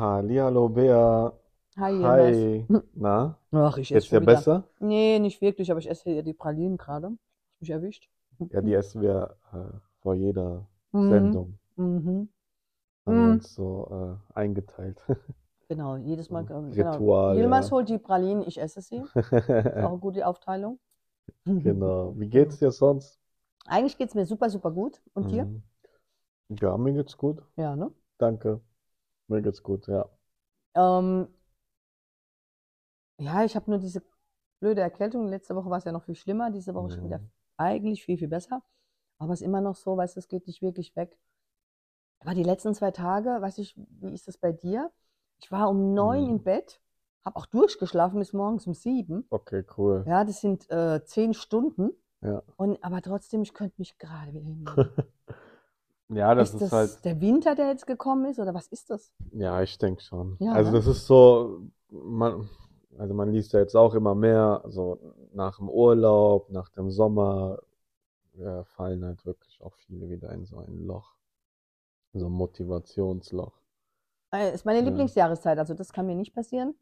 [0.00, 1.32] Hallihallo, Bea.
[1.78, 2.46] Hi, Jonas.
[2.46, 2.66] Hi.
[2.94, 4.44] Na, Ach, ich esse geht's dir wieder.
[4.44, 4.64] besser?
[4.80, 7.08] Nee, nicht wirklich, aber ich esse hier die Pralinen gerade.
[7.08, 8.08] Hast mich erwischt.
[8.52, 11.38] Ja, die essen wir äh, vor jeder Mhm.
[11.38, 11.58] Sendung.
[11.76, 12.28] Mhm.
[13.04, 13.30] Haben wir Mhm.
[13.30, 15.02] uns so äh, eingeteilt.
[15.68, 16.44] Genau, jedes Mal.
[16.74, 17.02] Genau.
[17.02, 19.08] Ritual, Yilmaz holt die Pralinen, ich esse sie.
[19.74, 20.80] Ist auch eine gute Aufteilung.
[21.62, 22.14] Genau.
[22.18, 23.18] Wie geht's dir sonst?
[23.64, 25.00] Eigentlich geht es mir super, super gut.
[25.14, 25.48] Und dir?
[25.48, 25.62] Mhm.
[26.50, 27.42] Ja, mir geht's gut.
[27.56, 27.92] Ja, ne?
[28.18, 28.60] Danke.
[29.30, 30.08] Mir geht's gut, ja.
[30.74, 31.28] Ähm,
[33.18, 34.02] ja, ich habe nur diese
[34.58, 35.28] blöde Erkältung.
[35.28, 36.50] Letzte Woche war es ja noch viel schlimmer.
[36.50, 37.30] Diese Woche schon wieder Mhm.
[37.56, 38.62] eigentlich viel, viel besser.
[39.18, 41.16] Aber es ist immer noch so, weißt du, es geht nicht wirklich weg.
[42.20, 44.90] Aber die letzten zwei Tage, weiß ich, wie ist das bei dir?
[45.38, 46.30] Ich war um neun Mhm.
[46.30, 46.80] im Bett,
[47.24, 49.26] habe auch durchgeschlafen bis morgens um sieben.
[49.30, 50.04] Okay, cool.
[50.06, 51.90] Ja, das sind äh, zehn Stunden.
[52.20, 52.42] Ja.
[52.56, 54.92] Und, aber trotzdem, ich könnte mich gerade wieder hinlegen.
[56.10, 58.90] Ja, das Ist ist das halt, der Winter, der jetzt gekommen ist, oder was ist
[58.90, 59.12] das?
[59.32, 60.38] ja, ich denke schon.
[60.38, 60.78] Ja, Also ne?
[60.78, 62.48] das ist so, man,
[62.98, 64.98] also man liest ja jetzt auch immer mehr, so
[65.32, 67.58] nach dem Urlaub, nach dem Sommer,
[68.34, 71.14] ja, fallen halt wirklich auch viele wieder in so ein Loch,
[72.14, 73.54] so ein Motivationsloch.
[74.32, 74.84] Äh, ist meine Ja.
[74.84, 76.74] Lieblingsjahreszeit, also das kann mir nicht passieren.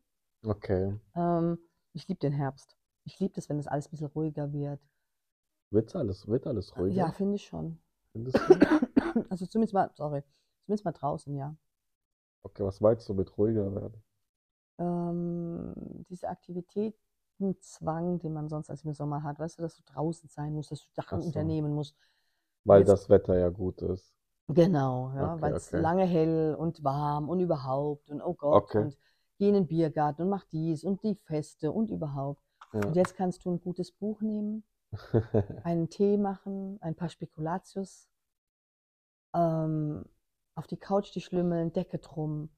[0.45, 0.98] Okay.
[1.14, 1.58] Ähm,
[1.92, 2.74] ich liebe den Herbst.
[3.05, 4.80] Ich liebe das, wenn das alles ein bisschen ruhiger wird.
[5.70, 7.12] Wird's alles, wird alles Ja, ruhiger?
[7.12, 7.78] finde ich schon.
[8.12, 8.67] Findest du?
[9.30, 10.22] Also zumindest mal, sorry,
[10.64, 11.56] zumindest mal draußen, ja.
[12.44, 14.02] Okay, was meinst du mit ruhiger werden?
[14.78, 15.74] Ähm,
[16.08, 20.52] diese Aktivitätenzwang, den man sonst als im Sommer hat, weißt du, dass du draußen sein
[20.55, 21.27] musst, dass du Sachen Ach so.
[21.27, 21.96] unternehmen musst.
[22.64, 24.14] Weil Jetzt- das Wetter ja gut ist.
[24.50, 25.83] Genau, ja, Okay, weil es okay.
[25.83, 28.83] lange hell und warm und überhaupt und oh Gott Okay.
[28.83, 28.96] und
[29.39, 32.42] geh in den Biergarten und mach dies und die Feste und überhaupt.
[32.72, 32.80] Ja.
[32.86, 34.64] Und jetzt kannst du ein gutes Buch nehmen,
[35.62, 38.08] einen Tee machen, ein paar Spekulatius,
[39.34, 40.04] ähm,
[40.54, 42.50] auf die Couch dich schlümmeln, Decke drum,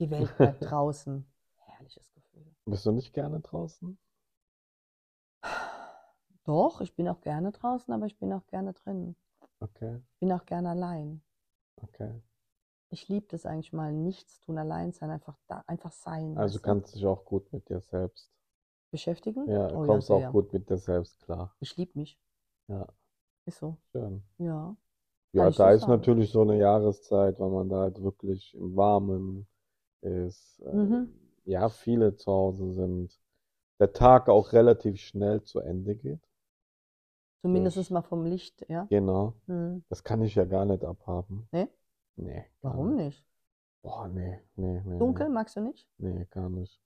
[0.00, 1.26] die Welt bleibt draußen.
[1.56, 2.54] Herrliches Gefühl.
[2.66, 3.98] Bist du nicht gerne draußen?
[6.44, 9.14] Doch, ich bin auch gerne draußen, aber ich bin auch gerne drin.
[9.60, 11.22] Okay, Ich bin auch gerne allein.
[11.82, 12.20] okay.
[12.88, 16.34] Ich liebe das eigentlich mal, nichts tun, allein sein, einfach da, einfach sein.
[16.36, 16.64] Also du?
[16.64, 18.30] kannst dich auch gut mit dir selbst.
[18.90, 19.46] beschäftigen.
[19.48, 20.28] Ja, Oh kommst sehr.
[20.28, 21.54] auch gut mit dir selbst klar.
[21.60, 22.16] Ich liebe mich.
[22.68, 22.86] Ja,
[23.46, 23.78] Ist so.
[23.92, 24.22] schön.
[24.38, 24.76] Ja.
[25.34, 25.92] Ja, da ist sagen.
[25.92, 29.46] natürlich so eine Jahreszeit, weil man da halt wirklich im Warmen
[30.00, 30.62] ist.
[30.72, 31.12] Mhm.
[31.44, 33.18] Ja, viele zu Hause sind.
[33.80, 36.20] Der Tag auch relativ schnell zu Ende geht.
[37.42, 38.86] Zumindest Ich- mal vom Licht, ja.
[38.88, 39.34] Genau.
[39.46, 39.84] Hm.
[39.88, 41.46] Das kann ich ja gar nicht abhaben.
[41.52, 41.68] Nee?
[42.16, 43.04] Nee, Warum nicht.
[43.04, 43.26] nicht?
[43.82, 45.86] Boah, nee, nee, nee, Dunkel magst du nicht?
[45.98, 46.12] nee.
[46.12, 46.80] Nee, gar nicht.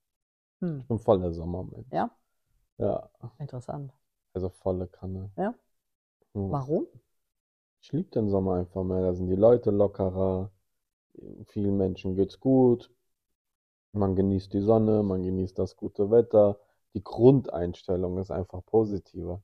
[0.59, 0.79] Hm.
[0.79, 1.87] Ich bin voll der Sommermensch.
[1.93, 2.11] Ja,
[2.77, 3.93] Ja, interessant.
[4.33, 5.29] also volle Kanne.
[5.37, 5.53] Ja.
[6.33, 6.51] Hm.
[6.51, 6.87] Warum?
[7.81, 9.01] Ich liebe den Sommer einfach mehr.
[9.01, 10.49] Da sind die Leute lockerer.
[11.47, 12.91] Vielen Menschen geht's gut.
[13.93, 16.59] Man genießt die Sonne, man genießt das gute Wetter.
[16.95, 19.43] Die Grundeinstellung ist einfach positiver.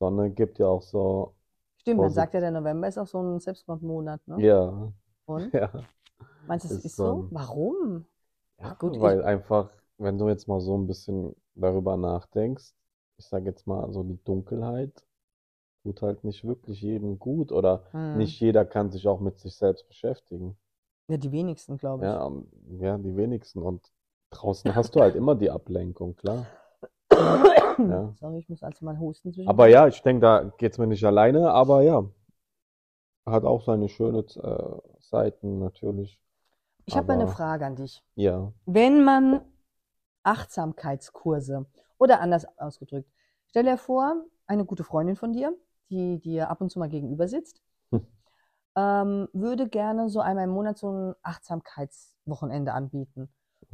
[0.00, 1.34] Sonne gibt ja auch so,
[1.78, 4.36] Stimmt, man sagt ja, der November ist auch so ein Selbstmordmonat, ne?
[4.36, 4.92] ja,
[5.26, 5.52] Und?
[5.52, 5.70] ja,
[6.46, 8.06] Meinst du, es ist ist so Warum?
[8.58, 12.74] ja, gut, weil einfach, wenn du jetzt mal so ein bisschen darüber nachdenkst,
[13.18, 15.04] ich sage jetzt mal, so die Dunkelheit
[15.84, 18.18] tut halt nicht wirklich jedem gut oder Hm.
[18.18, 20.56] nicht jeder kann sich auch mit sich selbst beschäftigen.
[21.08, 22.10] Ja, die wenigsten, glaube ich.
[22.10, 22.46] Ja, ähm,
[22.80, 23.62] ja, die wenigsten.
[23.62, 23.92] Und
[24.30, 26.46] draußen hast du halt immer die Ablenkung, klar.
[27.76, 28.14] Ja.
[28.20, 29.48] Sorry, ich muss also mal husten zwischen.
[29.48, 32.04] Aber ja, ich denke, da geht's mir nicht alleine, aber ja,
[33.26, 36.18] hat auch seine schönen äh, Seiten natürlich.
[36.86, 38.02] Ich habe mal eine Frage an dich.
[38.14, 39.40] Ja, Wenn man
[40.22, 41.66] Achtsamkeitskurse
[41.98, 43.10] oder anders ausgedrückt,
[43.48, 45.54] stell dir vor, eine gute Freundin von dir,
[45.90, 47.60] die dir ab und zu mal gegenüber sitzt,
[47.92, 47.98] Hm.
[48.76, 53.28] ähm, würde gerne so einmal im Monat so ein Achtsamkeitswochenende anbieten.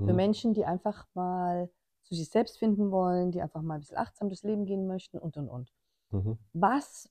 [0.05, 1.71] Für hm, Menschen, die einfach mal
[2.05, 5.19] zu sich selbst finden wollen, die einfach mal ein bisschen achtsam durchs Leben gehen möchten
[5.19, 5.73] und und und.
[6.13, 6.39] mhm.
[6.55, 7.11] Was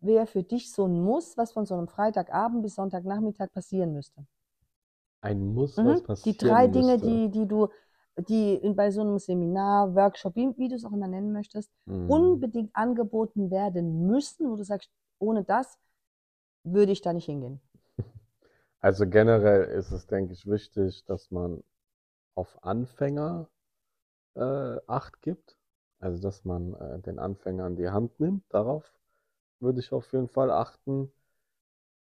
[0.00, 4.26] wäre für dich so ein Muss, was von so einem Freitagabend bis Sonntagnachmittag passieren müsste?
[5.20, 5.84] Ein Muss, Mhm.
[5.84, 7.68] was Die passieren drei Dinge, die, die du,
[8.18, 11.70] die in, bei so einem Seminar, Workshop, wie, wie du es auch immer nennen möchtest,
[11.86, 12.46] Mhm.
[12.46, 15.78] unbedingt angeboten werden müssen, wo du sagst, ohne das
[16.64, 17.60] würde ich da nicht hingehen.
[18.80, 21.62] Also generell ist es, denke ich, wichtig, dass man
[22.34, 23.48] auf Anfänger
[24.36, 25.58] äh, Acht gibt.
[26.00, 28.44] Also, dass man äh, den Anfänger an die Hand nimmt.
[28.50, 28.92] Darauf
[29.60, 31.12] würde ich auf jeden Fall achten.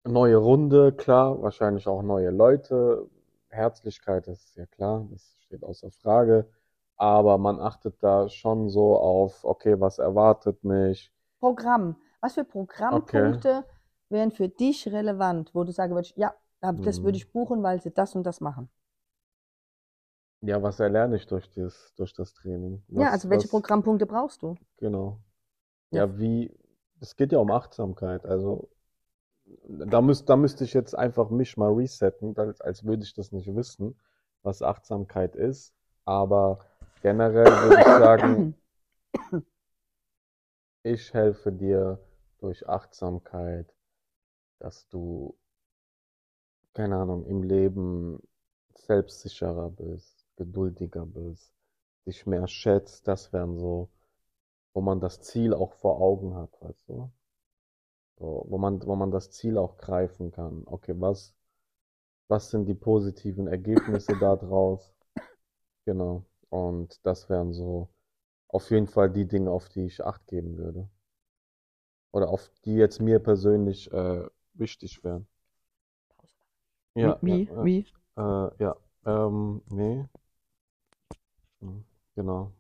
[0.08, 3.10] Neue Runde, klar, wahrscheinlich auch neue Leute.
[3.50, 6.50] Herzlichkeit ist ja klar, das steht außer Frage.
[6.98, 11.12] Aber man achtet da schon so auf, okay, was erwartet mich?
[11.40, 11.96] Programm.
[12.20, 13.64] Was für Programmpunkte
[14.10, 17.04] wären für dich relevant, wo du sagen würdest, ja, das Mhm.
[17.04, 18.70] würde ich buchen, weil sie das und das machen?
[20.40, 22.82] Ja, was erlerne ich durch das, durch das Training?
[22.94, 24.56] Ja, Was, also welche was, Programmpunkte brauchst du?
[24.78, 25.20] genau.
[25.92, 26.06] Ja.
[26.06, 26.52] Ja, wie,
[27.02, 28.26] es geht ja um Achtsamkeit.
[28.26, 28.70] Also,
[29.70, 33.32] da müsst, da müsste ich jetzt einfach mich mal resetten, als, als würde ich das
[33.32, 33.96] nicht wissen,
[34.46, 35.74] was Achtsamkeit ist.
[36.06, 36.60] Aber
[37.02, 38.56] generell würde ich sagen,
[40.84, 42.00] ich helfe dir
[42.40, 43.74] durch Achtsamkeit,
[44.60, 45.36] dass du,
[46.74, 48.22] keine Ahnung, im Leben
[48.76, 51.54] selbstsicherer bist, geduldiger bist,
[52.06, 53.08] dich mehr schätzt.
[53.08, 53.90] Das wären so,
[54.74, 57.12] wo man das Ziel auch vor Augen hat, weißt du?
[58.18, 60.64] So, wo man, wo man das Ziel auch greifen kann.
[60.66, 61.35] Okay, was,
[62.28, 64.94] was sind die positiven Ergebnisse daraus?
[65.86, 66.26] Genau.
[66.50, 67.90] Und das wären so
[68.48, 70.88] auf jeden Fall die Dinge, auf die ich Acht geben würde.
[72.12, 75.28] Oder auf die jetzt mir persönlich äh, wichtig wären.
[76.96, 77.44] Ja, Wie?
[77.44, 77.86] ja, Wie?
[78.18, 78.76] Äh, ja.
[79.06, 80.06] Ähm, nee.
[81.62, 81.84] Hm,
[82.16, 82.52] Genau.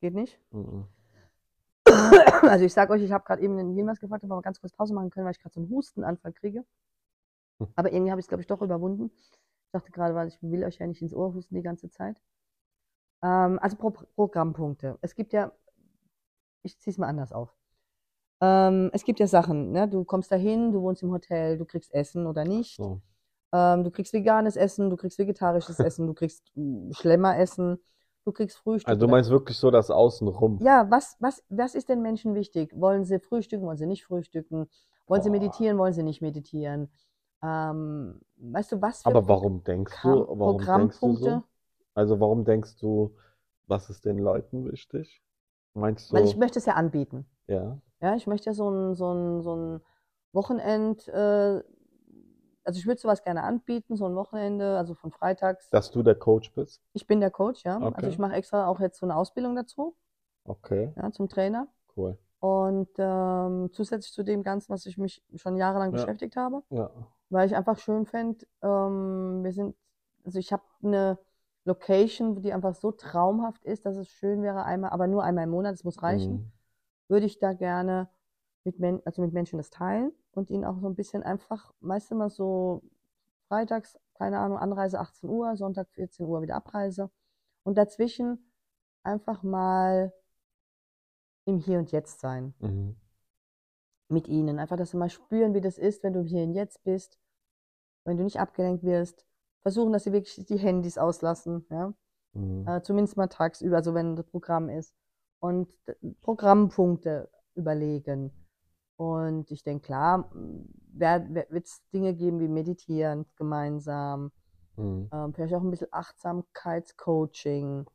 [0.00, 0.38] Geht nicht?
[0.50, 0.86] Mhm.
[2.42, 4.60] Also ich sag euch, ich habe gerade eben den Yilmaz gefragt, ob wir mal ganz
[4.60, 6.64] kurz Pause machen können, weil ich gerade so einen Hustenanfall kriege.
[7.76, 9.10] Aber irgendwie habe ich es, glaube ich, doch überwunden.
[9.66, 12.20] Ich dachte gerade, weil ich will euch ja nicht ins Ohr husten die ganze Zeit.
[13.22, 14.98] Ähm, also Pro Programmpunkte.
[15.00, 15.52] Es gibt ja,
[16.62, 17.54] ich ziehe es mal anders auf.
[18.40, 19.88] Ähm, es gibt ja Sachen, ne?
[19.88, 22.76] Du kommst dahin, du wohnst im Hotel, du kriegst Essen oder nicht.
[22.76, 23.00] So.
[23.52, 27.78] Ähm, du kriegst veganes Essen, du kriegst vegetarisches Essen, du kriegst mm, Schlemmeressen,
[28.24, 28.88] du kriegst Frühstück.
[28.88, 30.58] Also du meinst wirklich so das Außenrum?
[30.60, 32.72] ja, was, was, was ist den Menschen wichtig?
[32.74, 34.68] Wollen sie frühstücken, wollen sie nicht frühstücken?
[35.06, 35.38] Wollen sie Boah.
[35.38, 36.90] meditieren, wollen sie nicht meditieren?
[37.42, 41.42] Ähm, weißt du, was Aber warum denkst du, warum denkst du so?
[41.94, 43.16] Also warum denkst du,
[43.66, 45.22] was ist den Leuten wichtig?
[45.74, 47.26] Meinst du, Weil ich möchte es ja anbieten.
[47.48, 47.78] ja?
[48.00, 49.80] Ja, ich möchte ja so ein, so ein, so ein
[50.32, 51.62] Wochenend, äh,
[52.64, 55.68] also ich würde sowas gerne anbieten, so ein Wochenende, also von freitags.
[55.70, 56.82] Dass du der Coach bist?
[56.92, 57.76] Ich bin der Coach, ja.
[57.76, 58.10] Also Okay.
[58.10, 59.96] ich mache extra auch jetzt so eine Ausbildung dazu,
[60.48, 61.68] Okay, ja, zum Trainer.
[61.96, 62.16] cool.
[62.40, 65.96] Und ähm, zusätzlich zu dem Ganzen, was ich mich schon jahrelang Ja.
[65.96, 66.62] beschäftigt habe.
[66.70, 66.90] Ja.
[67.30, 69.76] Weil ich einfach schön fände, ähm, wir sind,
[70.24, 71.18] also ich habe eine
[71.64, 75.50] Location, die einfach so traumhaft ist, dass es schön wäre, einmal, aber nur einmal im
[75.50, 76.52] Monat, es muss reichen, Mhm.
[77.08, 78.08] würde ich da gerne
[78.64, 82.10] mit, Men also mit Menschen das teilen und ihnen auch so ein bisschen einfach, meist
[82.12, 82.82] immer so
[83.48, 87.10] freitags, keine Ahnung, Anreise 18 Uhr, Sonntag 14 Uhr wieder Abreise
[87.64, 88.50] und dazwischen
[89.02, 90.12] einfach mal
[91.44, 92.96] im Hier und Jetzt sein Mhm.
[94.08, 94.58] Mit ihnen.
[94.58, 97.18] Einfach, dass sie mal spüren, wie das ist, wenn du hier und jetzt bist,
[98.04, 99.24] wenn du nicht abgelenkt wirst.
[99.62, 101.92] Versuchen, dass sie wirklich die Handys auslassen, ja.
[102.34, 102.66] Mhm.
[102.68, 104.94] Äh, zumindest mal tagsüber, also wenn das Programm ist.
[105.40, 108.30] Und d- Programmpunkte überlegen.
[108.96, 114.32] Und ich denke, klar, wird es Dinge geben wie Meditieren gemeinsam,
[114.76, 115.08] Mhm.
[115.12, 117.86] ähm, vielleicht auch ein bisschen Achtsamkeitscoaching,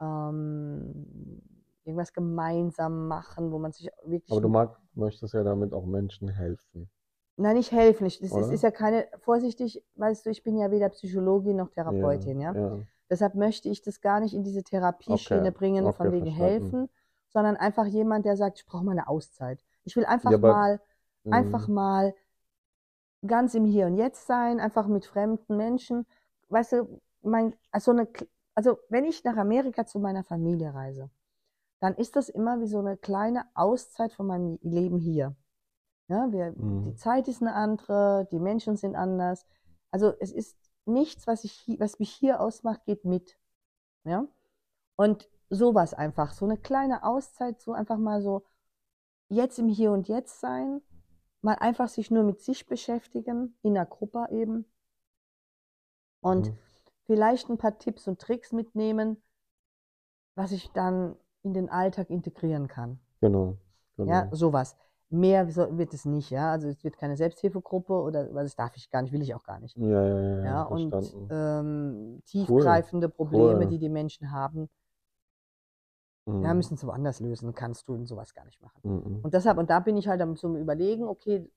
[0.00, 1.42] ähm,
[1.84, 6.28] irgendwas gemeinsam machen, wo man sich wirklich Aber du mag, möchtest ja damit auch Menschen
[6.28, 6.90] helfen.
[7.36, 8.06] Nein, nicht helfen.
[8.06, 11.70] Ich, das ist, ist ja keine, vorsichtig, weißt du, ich bin ja weder Psychologin noch
[11.70, 12.54] Therapeutin, ja.
[12.54, 12.78] Ja.
[13.10, 16.42] Deshalb möchte ich das gar nicht in diese Therapieschiene Okay, bringen, okay, von wegen verstanden.
[16.62, 16.88] helfen,
[17.30, 19.64] sondern einfach jemand, der sagt, ich brauche mal eine Auszeit.
[19.84, 20.80] Ich will einfach Ja, aber- mal,
[21.30, 21.74] einfach Mhm.
[21.74, 22.14] mal
[23.26, 26.06] ganz im Hier und Jetzt sein, einfach mit fremden Menschen.
[26.48, 28.08] Weißt du, mein, also eine,
[28.54, 31.08] also wenn ich nach Amerika zu meiner Familie reise,
[31.82, 35.34] dann ist das immer wie so eine kleine Auszeit von meinem Leben hier.
[36.06, 36.84] Ja, wir, Mhm.
[36.84, 39.44] die Zeit ist eine andere, die Menschen sind anders.
[39.90, 43.36] Also es ist nichts, was, ich, was mich hier ausmacht, geht mit.
[44.04, 44.28] Ja?
[44.94, 48.44] Und sowas einfach, so eine kleine Auszeit, so einfach mal so
[49.28, 50.82] jetzt im Hier und Jetzt sein,
[51.40, 54.66] mal einfach sich nur mit sich beschäftigen, in der Gruppe eben.
[56.20, 56.58] Und Mhm.
[57.06, 59.20] vielleicht ein paar Tipps und Tricks mitnehmen,
[60.36, 62.98] was ich dann in den Alltag integrieren kann.
[63.20, 63.56] Genau.
[63.96, 64.10] genau.
[64.10, 64.76] Ja, sowas.
[65.10, 66.50] Mehr wird es nicht, ja.
[66.52, 69.44] Also es wird keine Selbsthilfegruppe oder weil das darf ich gar nicht, will ich auch
[69.44, 69.76] gar nicht.
[69.76, 70.94] Ja, ja, ja, ja, und
[71.30, 73.66] ähm, tiefgreifende Probleme, Cool.
[73.66, 74.70] die die Menschen haben,
[76.26, 76.44] Mhm.
[76.44, 78.80] ja, müssen sie woanders lösen, kannst du sowas gar nicht machen.
[78.84, 79.20] Mhm.
[79.22, 81.50] Und deshalb, und da bin ich halt am am Überlegen, okay,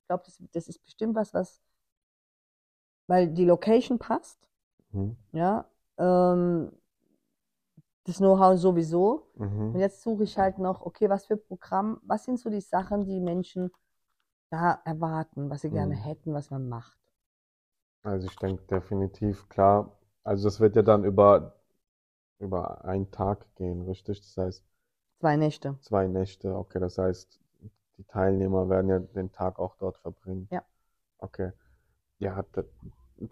[0.00, 1.62] ich glaube, das, das ist bestimmt was, was,
[3.06, 4.48] weil die Location passt,
[4.92, 5.16] Mhm.
[5.32, 5.66] ja,
[5.98, 6.70] ähm,
[8.04, 9.28] das Know-how sowieso.
[9.72, 9.80] Und Mhm.
[9.80, 13.20] jetzt suche ich halt noch, okay, was für Programm, was sind so die Sachen, die
[13.20, 13.70] Menschen
[14.50, 15.96] da erwarten, was sie gerne Mhm.
[15.96, 16.98] hätten, was man macht.
[18.04, 19.98] Also ich denke definitiv, klar.
[20.22, 21.56] Also das wird ja dann über,
[22.40, 24.20] über einen Tag gehen, richtig?
[24.20, 24.64] Das heißt,
[25.18, 25.76] Zwei Nächte.
[25.80, 26.56] zwei Nächte.
[26.56, 27.38] Okay, das heißt,
[27.98, 30.48] die Teilnehmer werden ja den Tag auch dort verbringen.
[30.50, 30.64] Ja.
[31.18, 31.52] Okay.
[32.20, 32.44] Ja,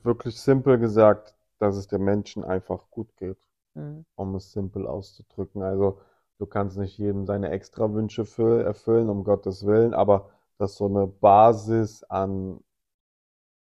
[0.03, 3.39] wirklich simpel gesagt, dass es den Menschen einfach gut geht,
[3.75, 4.05] Mhm.
[4.17, 5.63] um es simpel auszudrücken.
[5.63, 6.01] Also
[6.39, 11.07] du kannst nicht jedem seine Extrawünsche fü- erfüllen, um Gottes Willen, aber dass so eine
[11.07, 12.61] Basis an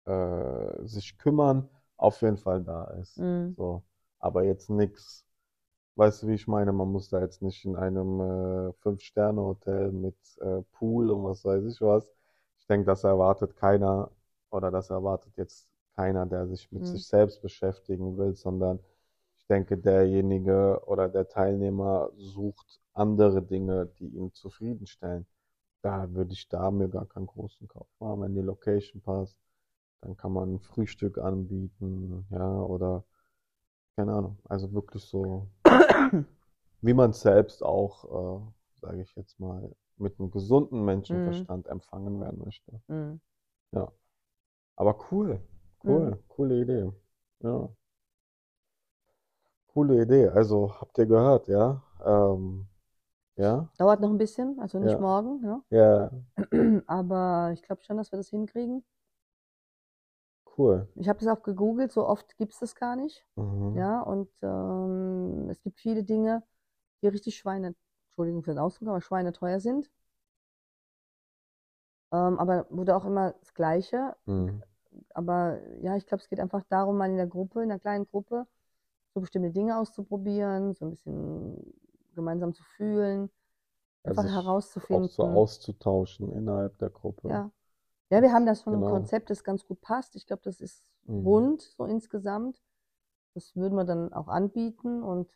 [0.06, 3.22] äh, sich kümmern auf jeden Fall da ist.
[3.22, 3.56] Mhm.
[3.56, 3.82] So,
[4.18, 5.24] aber jetzt nichts,
[5.96, 6.72] weißt du, wie ich meine?
[6.72, 8.20] Man muss da jetzt nicht in einem
[8.70, 12.12] äh, Fünf-Sterne-Hotel mit äh, Pool und was weiß ich was.
[12.58, 14.10] Ich denke, das erwartet keiner
[14.50, 16.86] oder das erwartet jetzt keiner, der sich mit Mhm.
[16.86, 18.80] sich selbst beschäftigen will, sondern
[19.50, 25.26] denke, derjenige oder der Teilnehmer sucht andere Dinge, die ihn zufriedenstellen.
[25.82, 29.36] Da würde ich da mir gar keinen großen Kopf machen, wenn die Location passt.
[30.02, 33.04] Dann kann man ein Frühstück anbieten, ja, oder
[33.96, 34.38] keine Ahnung.
[34.48, 35.48] Also wirklich so,
[36.80, 42.42] wie man selbst auch, äh, sage ich jetzt mal, mit einem gesunden Menschenverstand empfangen werden
[42.44, 42.80] möchte.
[42.88, 43.20] Mhm.
[43.72, 43.92] Ja.
[44.76, 45.40] Aber cool,
[45.84, 46.92] cool, coole Idee.
[47.40, 47.68] Ja.
[49.72, 50.28] Coole Idee.
[50.28, 51.82] Also habt ihr gehört, ja?
[52.04, 52.66] Ähm,
[53.36, 55.00] ja, Dauert noch ein bisschen, also nicht Ja.
[55.00, 55.62] morgen, ja.
[55.70, 56.10] ja,
[56.88, 58.84] Aber ich glaube schon, dass wir das hinkriegen.
[60.56, 60.86] cool.
[60.94, 63.24] Ich habe das auch gegoogelt, so oft gibt es das gar nicht.
[63.36, 63.76] Mhm.
[63.78, 66.42] Ja, und ähm, es gibt viele Dinge,
[67.02, 67.74] die richtig Schweine,
[68.08, 69.90] Entschuldigung für den Ausdruck, aber schweineteuer sind.
[72.12, 74.16] Ähm, aber wurde auch immer das Gleiche.
[74.26, 74.62] Mhm.
[75.14, 78.06] Aber ja, ich glaube, es geht einfach darum, mal in der Gruppe, in einer kleinen
[78.06, 78.46] Gruppe,
[79.14, 81.74] so bestimmte Dinge auszuprobieren, so ein bisschen
[82.14, 83.30] gemeinsam zu fühlen,
[84.04, 85.08] einfach Also sich auch herauszufinden.
[85.08, 87.28] so auszutauschen innerhalb der Gruppe.
[87.28, 87.50] Ja.
[88.10, 88.92] Ja, wir haben da schon ein Genau.
[88.92, 90.16] Konzept, das ganz gut passt.
[90.16, 91.26] Ich glaube, das ist Mhm.
[91.26, 92.60] rund so insgesamt.
[93.34, 95.30] Das würden wir dann auch anbieten und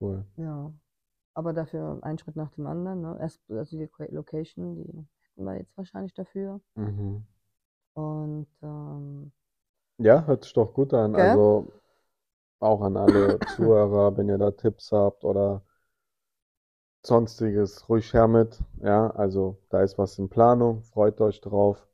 [0.00, 0.24] Cool.
[0.36, 0.72] ja,
[1.34, 3.00] aber dafür ein Schritt nach dem anderen.
[3.00, 3.16] Ne?
[3.20, 6.60] Erst also die Loca- Location, die hätten wir jetzt wahrscheinlich dafür.
[6.74, 7.24] Mhm.
[7.94, 9.32] Und ähm,
[9.98, 11.14] Ja, hört sich doch gut an.
[11.14, 11.30] Gell?
[11.30, 11.72] Also
[12.60, 15.62] auch an alle Zuhörer, wenn ihr da Tipps habt oder
[17.04, 18.60] sonstiges, ruhig her mit.
[18.82, 21.86] Ja, also da ist was in Planung, freut euch drauf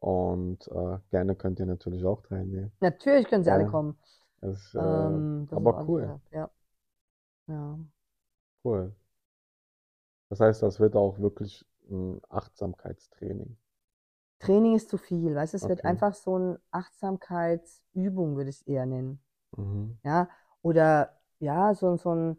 [0.00, 2.72] und äh, gerne könnt ihr natürlich auch teilnehmen.
[2.80, 3.66] natürlich können sie alle Ja.
[3.66, 3.98] kommen.
[4.40, 6.14] Das ist, äh, Ähm, aber cool.
[6.32, 6.50] Ja.
[7.48, 7.78] Ja.
[8.64, 8.92] cool.
[10.28, 13.56] Das heißt, das wird auch wirklich ein Achtsamkeitstraining.
[14.38, 15.84] Training ist zu viel, weißt du, es wird Okay.
[15.84, 19.18] einfach so eine Achtsamkeitsübung, würde ich es eher nennen.
[19.56, 19.98] Mhm.
[20.04, 20.28] Ja,
[20.62, 22.38] oder ja, so, so ein,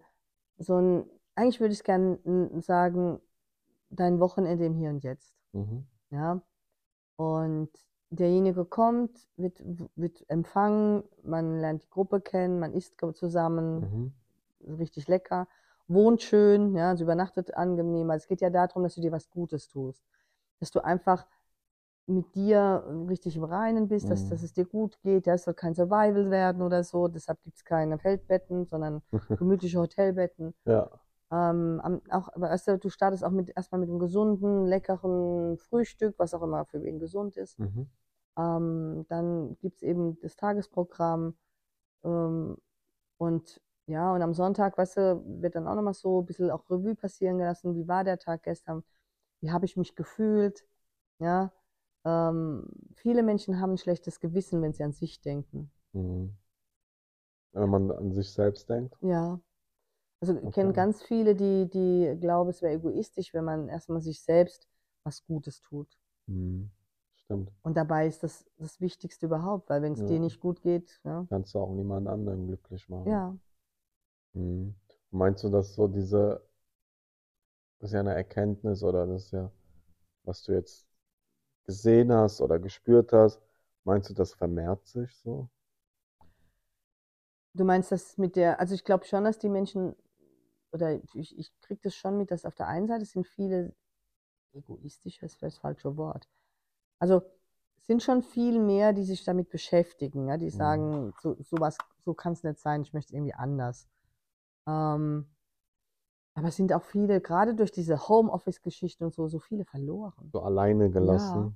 [0.57, 1.05] so ein,
[1.35, 2.19] eigentlich würde ich gerne
[2.61, 3.19] sagen,
[3.89, 5.35] dein Wochenende im Hier und Jetzt.
[5.53, 5.85] Mhm.
[6.11, 6.41] Ja,
[7.17, 7.69] und
[8.11, 9.61] derjenige kommt, wird,
[9.95, 14.13] wird empfangen, man lernt die Gruppe kennen, man isst zusammen, Mhm.
[14.79, 15.47] richtig lecker,
[15.87, 18.09] wohnt schön, ja, also übernachtet angenehm.
[18.11, 20.03] Also es geht ja darum, dass du dir was Gutes tust,
[20.59, 21.25] dass du einfach
[22.07, 24.29] mit dir richtig im Reinen bist, dass, Mhm.
[24.29, 25.25] dass es dir gut geht.
[25.27, 29.01] Ja, es soll kein Survival werden oder so, deshalb gibt es keine Feldbetten, sondern
[29.39, 30.53] gemütliche Hotelbetten.
[30.65, 30.89] Ja.
[31.31, 31.81] Ähm,
[32.11, 36.43] auch, aber du, du startest auch mit, erstmal mit einem gesunden, leckeren Frühstück, was auch
[36.43, 37.57] immer für wen gesund ist.
[37.59, 37.89] Mhm.
[38.37, 41.35] Ähm, dann gibt es eben das Tagesprogramm.
[42.03, 42.57] Ähm,
[43.17, 46.69] und ja, und am Sonntag, weißt du, wird dann auch nochmal so ein bisschen auch
[46.69, 47.75] Revue passieren gelassen.
[47.75, 48.83] Wie war der Tag gestern?
[49.41, 50.65] Wie habe ich mich gefühlt?
[51.19, 51.51] Ja,
[52.05, 55.71] ähm, viele Menschen haben ein schlechtes Gewissen, wenn sie an sich denken.
[55.93, 56.35] Mhm.
[57.53, 58.95] Wenn man an sich selbst denkt.
[59.01, 59.39] Ja.
[60.21, 60.73] Also ich kenne Okay.
[60.73, 64.67] ganz viele, die, die glauben, es wäre egoistisch, wenn man erstmal sich selbst
[65.03, 65.97] was Gutes tut.
[66.27, 66.69] Mhm.
[67.15, 67.51] Stimmt.
[67.63, 70.21] Und dabei ist das das Wichtigste überhaupt, weil wenn es dir Ja.
[70.21, 73.05] nicht gut geht, ja, Kannst du auch niemand anderen glücklich machen.
[73.05, 73.37] ja,
[74.33, 74.75] Mhm.
[75.11, 76.41] Meinst du, dass so diese,
[77.79, 79.49] das ist ja eine Erkenntnis oder das ist ja,
[80.23, 80.84] was du jetzt
[81.65, 83.41] gesehen hast oder gespürt hast,
[83.83, 85.49] meinst du, das vermehrt sich so?
[87.53, 89.95] Du meinst das mit der, also ich glaube schon, dass die Menschen,
[90.71, 93.73] oder ich, ich kriege das schon mit, dass auf der einen Seite sind viele
[94.53, 96.27] egoistisch, ist vielleicht das falsche Wort.
[96.99, 97.21] Also
[97.77, 102.13] es sind schon viel mehr, die sich damit beschäftigen, ja, die sagen, so, sowas, so
[102.13, 103.87] kann es nicht sein, ich möchte es irgendwie anders.
[104.67, 105.27] Ähm,
[106.35, 110.33] aber es sind auch viele, gerade durch diese Homeoffice-Geschichte und so, so viele verloren.
[110.33, 111.55] So alleine gelassen?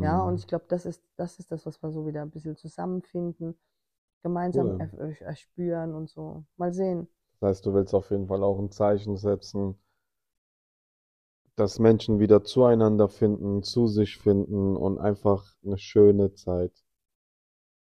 [0.00, 0.40] Ja, und Mhm.
[0.40, 3.58] ich glaube, das ist, das ist das, was wir so wieder ein bisschen zusammenfinden,
[4.22, 4.78] gemeinsam Cool.
[4.78, 4.90] er,
[5.22, 6.44] erspüren und so.
[6.56, 7.08] Mal sehen.
[7.40, 9.76] Das heißt, du willst auf jeden Fall auch ein Zeichen setzen,
[11.56, 16.72] dass Menschen wieder zueinander finden, zu sich finden und einfach eine schöne Zeit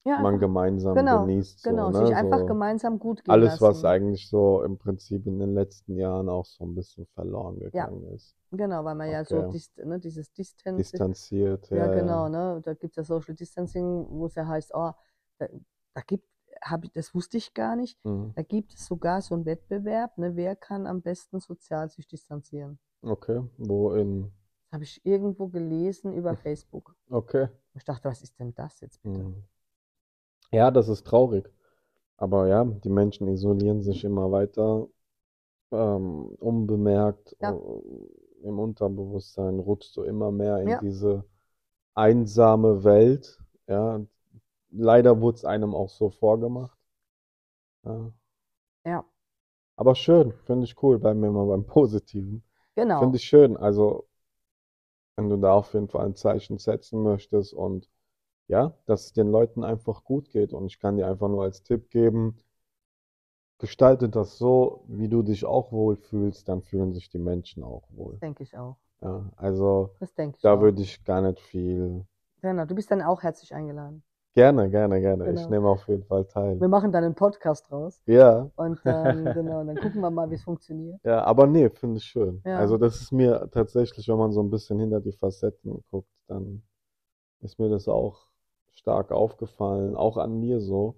[0.04, 1.99] Ja, man gemeinsam genau, genießt, so, genau, ne?
[1.99, 3.87] sich einfach So gemeinsam gut gehen alles, was lassen.
[3.87, 8.04] eigentlich so im Prinzip in den letzten Jahren auch so ein bisschen verloren Ja, gegangen
[8.14, 8.37] ist.
[8.50, 9.52] genau, weil man ja so Okay.
[9.52, 12.30] dis, ne, dieses Distance, Distanziert, ja ja, genau, ja.
[12.30, 14.92] ne, da gibt es ja Social Distancing, wo es ja heißt, oh,
[15.38, 15.49] da
[15.94, 16.28] da, gibt,
[16.62, 18.34] hab ich, das wusste ich gar nicht, Mhm.
[18.34, 22.78] da gibt es sogar so einen Wettbewerb, ne, wer kann am besten sozial sich distanzieren.
[23.02, 24.32] Okay, wo in,
[24.66, 26.94] Das habe ich irgendwo gelesen über Facebook.
[27.11, 27.49] okay.
[27.75, 29.25] Ich dachte, was ist denn das jetzt bitte?
[29.25, 29.44] Mhm.
[30.54, 31.50] Ja, das ist traurig.
[32.18, 34.88] Aber ja, die Menschen isolieren sich immer weiter,
[35.73, 37.37] ähm, unbemerkt.
[37.40, 37.50] Ja.
[37.52, 40.80] äh, Im Unterbewusstsein rutschst du immer mehr in Ja.
[40.80, 41.25] diese
[41.94, 43.38] einsame Welt.
[43.68, 44.00] Ja,
[44.70, 46.78] leider wurde es einem auch so vorgemacht.
[47.84, 48.12] Ja.
[48.84, 49.04] Ja,
[49.76, 52.42] Aber schön, finde ich cool, bleiben wir mal beim Positiven.
[52.76, 52.99] genau.
[53.00, 53.56] Finde ich schön.
[53.56, 54.08] Also,
[55.16, 57.88] wenn du da auf jeden Fall ein Zeichen setzen möchtest und
[58.48, 60.52] ja, dass es den Leuten einfach gut geht.
[60.52, 62.36] Und ich kann dir einfach nur als Tipp geben,
[63.58, 68.18] gestalte das so, wie du dich auch wohlfühlst, dann fühlen sich die Menschen auch wohl.
[68.18, 68.76] Denke ich auch.
[69.00, 70.60] Ja, also, Das denke ich da auch.
[70.60, 72.04] würde ich gar nicht viel.
[72.42, 74.02] Genau, du bist dann auch herzlich eingeladen.
[74.34, 75.30] Gerne, gerne, gerne.
[75.30, 75.48] Ich Genau.
[75.50, 76.60] nehme auf jeden Fall teil.
[76.60, 78.50] Wir machen dann einen Podcast raus Ja.
[78.56, 80.98] und ähm, genau, dann gucken wir mal, wie es funktioniert.
[81.04, 82.42] Ja, aber nee, finde ich schön.
[82.44, 82.58] Ja.
[82.58, 86.62] Also das ist mir tatsächlich, wenn man so ein bisschen hinter die Facetten guckt, dann
[87.40, 88.26] ist mir das auch
[88.75, 90.97] stark aufgefallen, auch an mir so,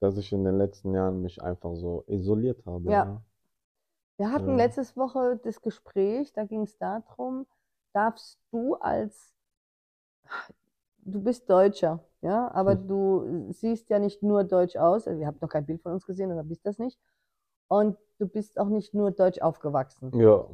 [0.00, 2.82] dass ich in den letzten Jahren mich einfach so isoliert habe.
[2.90, 3.22] Ja.
[4.18, 4.56] Wir hatten Ja.
[4.56, 7.46] letztes Woche das Gespräch, da ging es darum,
[7.94, 9.34] darfst du als,
[10.98, 12.86] du bist Deutscher, ja, aber Hm.
[12.88, 16.06] du siehst ja nicht nur deutsch aus, also ihr habt noch kein Bild von uns
[16.06, 16.98] gesehen, oder bist das nicht,
[17.68, 20.12] und du bist auch nicht nur deutsch aufgewachsen.
[20.12, 20.44] Ja.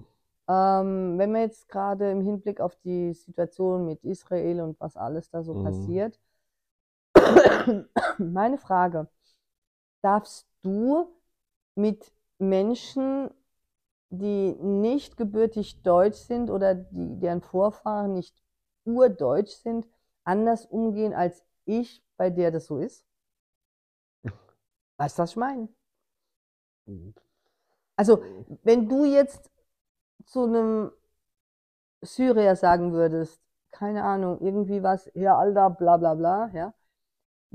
[0.49, 5.31] Ähm, wenn wir jetzt gerade im Hinblick auf die Situation mit Israel und was alles
[5.31, 5.63] da so Mhm.
[5.63, 6.21] passiert,
[8.19, 9.09] meine Frage,
[10.03, 11.09] darfst du
[11.75, 13.31] mit Menschen,
[14.11, 18.43] die nicht gebürtig deutsch sind oder die, deren Vorfahren nicht
[18.85, 19.89] urdeutsch sind,
[20.25, 23.05] anders umgehen als ich, bei der das so ist?
[24.99, 25.69] Weißt du, was ich meine?
[27.97, 28.23] Also,
[28.63, 29.51] wenn du jetzt
[30.27, 30.93] zu einem
[32.03, 36.73] Syrier sagen würdest, keine Ahnung, irgendwie was, ja, Alter, bla bla bla, ja,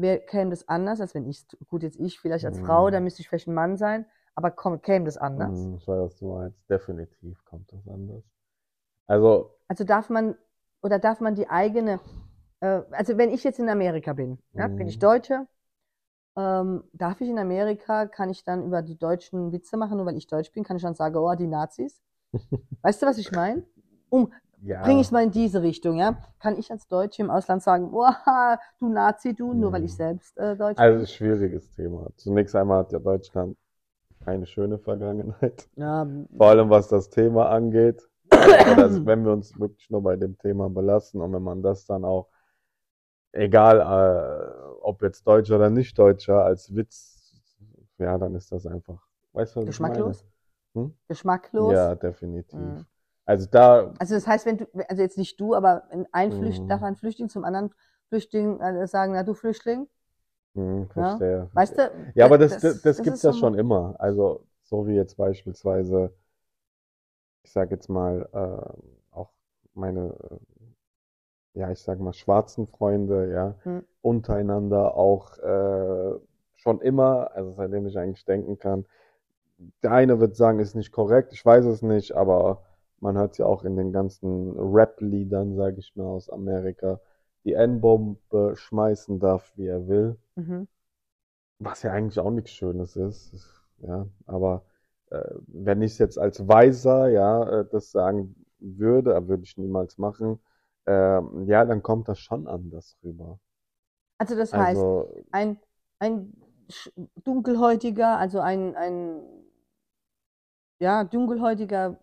[0.02, 2.92] wer käme das anders, als wenn ich, gut, jetzt ich vielleicht als Frau, Mhm.
[2.92, 5.70] da müsste ich vielleicht ein Mann sein, aber komm, käme das anders?
[5.70, 6.70] Hm, Ich weiß, was du meinst.
[6.70, 8.24] Definitiv kommt das anders.
[9.08, 10.36] Also, Also darf man,
[10.82, 12.00] oder darf man die eigene,
[12.60, 15.00] äh, also wenn ich jetzt in Amerika bin, ja, bin ich Mhm.
[15.00, 15.48] Deutsche,
[16.38, 20.18] ähm, darf ich in Amerika, kann ich dann über die Deutschen Witze machen, nur weil
[20.18, 22.02] ich Deutsch bin, kann ich dann sagen, oh, die Nazis?
[22.84, 23.64] Weißt du, was ich meine?
[24.10, 24.82] Um, ja.
[24.84, 26.18] bringe ich es mal in diese Richtung, ja?
[26.40, 29.98] Kann ich als Deutsche im Ausland sagen, boah, du Nazi, du, nur weil ich Mhm.
[29.98, 31.08] selbst äh, Deutsch Also, bin?
[31.08, 32.08] schwieriges Thema.
[32.18, 33.58] Zunächst einmal hat ja Deutschland
[34.24, 35.68] keine schöne Vergangenheit.
[35.76, 38.08] Ja, Vor allem was das Thema angeht.
[38.32, 42.06] Also, wenn wir uns wirklich nur bei dem Thema belassen und wenn man das dann
[42.06, 42.30] auch,
[43.34, 47.34] egal äh, ob jetzt Deutscher oder nicht Deutscher, als Witz,
[47.98, 49.94] ja, dann ist das einfach, weißt du, was ich meine?
[49.96, 50.26] geschmacklos?
[50.74, 50.94] Hm?
[51.08, 51.72] Geschmacklos?
[51.74, 52.58] Ja, definitiv.
[52.58, 52.86] Mhm.
[53.26, 56.70] Also da, Also das heißt, wenn du, also jetzt nicht du, aber ein Flücht, Mhm.
[56.70, 57.74] darf ein Flüchtling zum anderen
[58.10, 59.88] Flüchtling äh, sagen, na du Flüchtling,
[60.56, 61.50] hm, verstehe.
[61.54, 61.92] weißt du?
[62.16, 63.96] Ja, aber das, das, das, das gibt's ist ja so- schon immer.
[64.00, 66.14] Also, so wie jetzt beispielsweise,
[67.44, 69.32] ich sag jetzt mal, äh, auch
[69.74, 70.16] meine,
[71.56, 73.80] äh, ja, ich sag mal, schwarzen Freunde, ja, Hm.
[74.02, 76.20] untereinander auch äh,
[76.56, 78.86] schon immer, also seitdem ich eigentlich denken kann,
[79.84, 82.64] der eine wird sagen, ist nicht korrekt, ich weiß es nicht, aber
[83.02, 87.00] man hört ja auch in den ganzen Rap-Liedern, sage ich mal, aus Amerika,
[87.46, 90.18] die N-Bombe schmeißen darf, wie er will.
[90.36, 90.68] Mhm.
[91.60, 94.64] Was ja eigentlich auch nichts Schönes ist, ja, aber
[95.12, 99.98] äh, wenn ich jetzt als Weiser, ja, äh, das sagen würde, äh, würde ich niemals
[100.00, 100.40] machen,
[100.88, 103.40] ähm, ja, dann kommt das schon anders rüber.
[104.18, 105.60] Also das heißt, Also, ein,
[106.00, 106.34] ein
[107.24, 109.22] dunkelhäutiger, also ein, ein
[110.80, 112.00] ja, dunkelhäutiger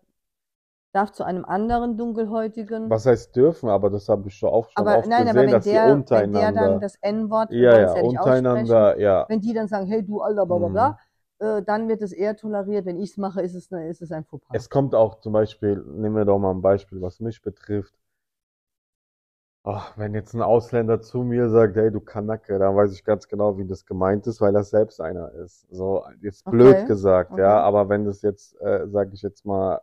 [0.93, 2.93] darf zu einem anderen dunkelhäutigen.
[2.93, 5.45] was heißt dürfen, aber das habe ich schon auch schon aber oft nein, aber gesehen,
[5.45, 9.41] wenn dass die der, wenn der untereinander, dann das N-Wort, ja, ja, untereinander, ja, wenn
[9.41, 10.69] die dann sagen, hey du Alter, bla bla Mhm.
[10.69, 10.99] bla,
[11.39, 12.85] äh, dann wird es eher toleriert.
[12.85, 14.61] Wenn ich es mache, ist es, ne, ist es ein Fauxpas.
[14.61, 17.95] Es kommt auch zum Beispiel, nehmen wir doch mal ein Beispiel, was mich betrifft.
[19.63, 23.27] Ach, wenn jetzt ein Ausländer zu mir sagt, hey, du Kanacke, dann weiß ich ganz
[23.27, 25.67] genau, wie das gemeint ist, weil das selbst einer ist.
[25.69, 27.37] So, jetzt blöd Okay, gesagt, okay.
[27.37, 29.81] ja, aber wenn das jetzt, äh, sage ich jetzt mal,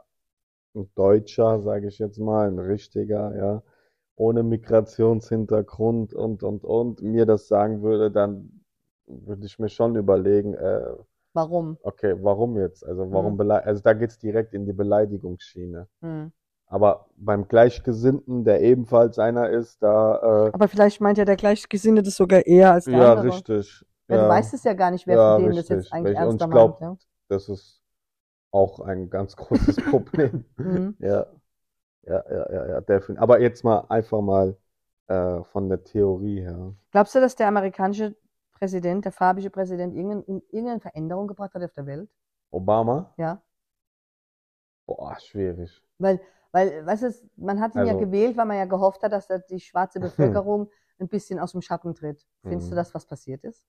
[0.77, 3.63] ein Deutscher, sage ich jetzt mal, ein richtiger, ja,
[4.17, 8.63] ohne Migrationshintergrund und, und, und, mir das sagen würde, dann
[9.07, 10.83] würde ich mir schon überlegen, äh,
[11.35, 11.77] Warum?
[11.83, 12.85] okay, warum jetzt?
[12.85, 13.51] Also warum Mhm.
[13.51, 15.87] also da geht's direkt in die Beleidigungsschiene.
[16.03, 16.33] Hm.
[16.69, 22.03] Aber beim Gleichgesinnten, der ebenfalls einer ist, da, äh, Aber vielleicht meint ja der Gleichgesinnte
[22.03, 23.25] das sogar eher als der ja, andere.
[23.29, 23.85] richtig.
[24.09, 25.93] Ja, du Ja, weißt es ja gar nicht, wer Ja, von denen das jetzt richtig,
[25.93, 26.27] eigentlich richtig.
[26.27, 27.07] Und ernster ich glaub- meint.
[27.29, 27.76] das ist
[28.57, 30.45] auch ein ganz großes Problem.
[30.59, 30.65] Ja?
[30.65, 30.97] Mhm.
[30.99, 31.27] Ja,
[32.03, 33.23] ja, ja, ja, ja, definitiv.
[33.23, 34.57] Aber jetzt mal einfach mal
[35.09, 36.75] äh, von der Theorie her.
[36.91, 38.17] Glaubst du, dass der amerikanische
[38.53, 42.09] Präsident, der farbige Präsident, irgendein, irgendeine Veränderung gebracht hat auf der Welt?
[42.51, 43.13] Obama?
[43.19, 43.43] Ja.
[44.87, 45.83] Boah, schwierig.
[45.99, 46.21] Weil,
[46.53, 49.27] weil, weißt du, man hat ihn ja Also- gewählt, weil man ja gehofft hat, dass
[49.27, 50.01] da die schwarze
[50.45, 52.27] Bevölkerung ein bisschen aus dem Schatten tritt.
[52.43, 52.77] Findest du, Mhm.
[52.77, 53.67] dass was passiert ist?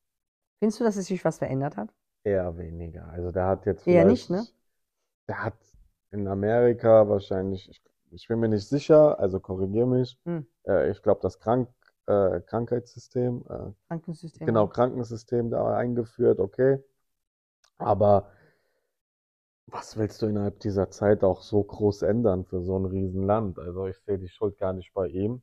[0.60, 1.94] Findest du, dass es sich was verändert hat?
[2.24, 3.08] Eher weniger.
[3.10, 4.44] Also der hat jetzt Eher nicht, ne?
[5.28, 5.58] Der hat
[6.12, 10.18] in Amerika wahrscheinlich, ich, ich bin mir nicht sicher, also korrigier mich.
[10.26, 10.48] Hm.
[10.66, 11.70] Äh, ich glaube, das Krank,
[12.08, 14.48] äh, Krankheitssystem, äh, Krankensystem.
[14.48, 16.84] genau, Krankensystem da eingeführt, okay.
[17.78, 18.32] Aber
[19.68, 23.60] was willst du innerhalb dieser Zeit auch so groß ändern für so ein Riesenland?
[23.60, 25.42] Also ich sehe die Schuld gar nicht bei ihm.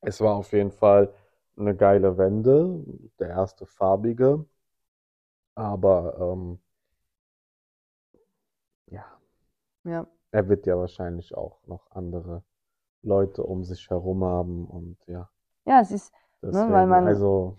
[0.00, 1.14] Es war auf jeden Fall
[1.56, 2.82] eine geile Wende,
[3.20, 4.44] der erste farbige.
[5.54, 6.58] Aber ähm,
[8.90, 9.04] ja,
[9.84, 10.06] Ja.
[10.32, 12.44] er wird ja wahrscheinlich auch noch andere
[13.02, 15.30] Leute um sich herum haben und ja.
[15.66, 17.56] Ja, es ist, Deswegen, weil man- also,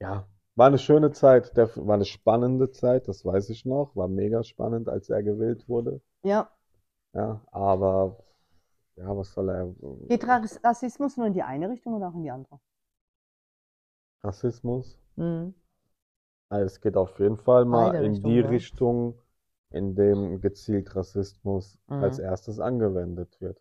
[0.00, 4.42] ja, war eine schöne Zeit, war eine spannende Zeit, das weiß ich noch, war mega
[4.44, 6.50] spannend, als er gewählt wurde, ja.
[7.14, 8.16] ja, aber,
[8.96, 9.74] ja, was soll er,
[10.08, 12.60] Geht Ras- Rassismus nur in die eine Richtung oder auch in die andere?
[14.22, 14.96] Rassismus?
[15.16, 15.54] Mhm.
[16.50, 18.50] Also es geht auf jeden Fall mal Beide in Richtungen, die ja.
[18.50, 19.18] Richtung,
[19.70, 22.02] in dem gezielt Rassismus Mhm.
[22.04, 23.60] als erstes angewendet wird.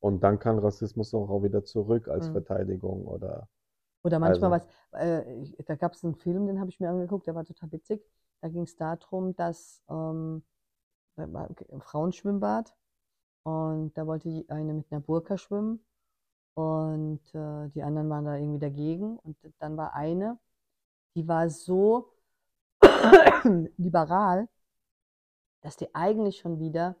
[0.00, 2.32] Und dann kann Rassismus auch, auch wieder zurück als Mhm.
[2.32, 3.48] Verteidigung oder,
[4.04, 7.26] Oder manchmal Also- was, äh, da gab es einen Film, den habe ich mir angeguckt,
[7.26, 8.00] der war total witzig.
[8.40, 10.44] Da ging es darum, dass ähm,
[11.16, 12.76] ein Frauenschwimmbad
[13.42, 15.84] und da wollte die eine mit einer Burka schwimmen
[16.54, 19.18] und äh, die anderen waren da irgendwie dagegen.
[19.18, 20.38] Und dann war eine,
[21.16, 22.12] die war so
[23.76, 24.48] liberal,
[25.62, 26.96] dass die eigentlich schon wieder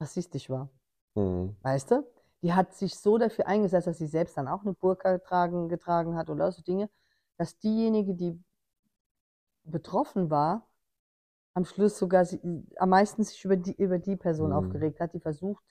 [0.00, 0.68] rassistisch war.
[1.16, 2.06] hm, Weißt du?
[2.42, 6.16] Die hat sich so dafür eingesetzt, dass sie selbst dann auch eine Burka getragen, getragen
[6.16, 6.90] hat oder so Dinge,
[7.38, 8.40] dass diejenige, die
[9.64, 10.66] betroffen war,
[11.54, 12.40] am Schluss sogar sie,
[12.76, 14.54] am meisten sich über die, über die Person Mhm.
[14.54, 15.64] aufgeregt hat, die versucht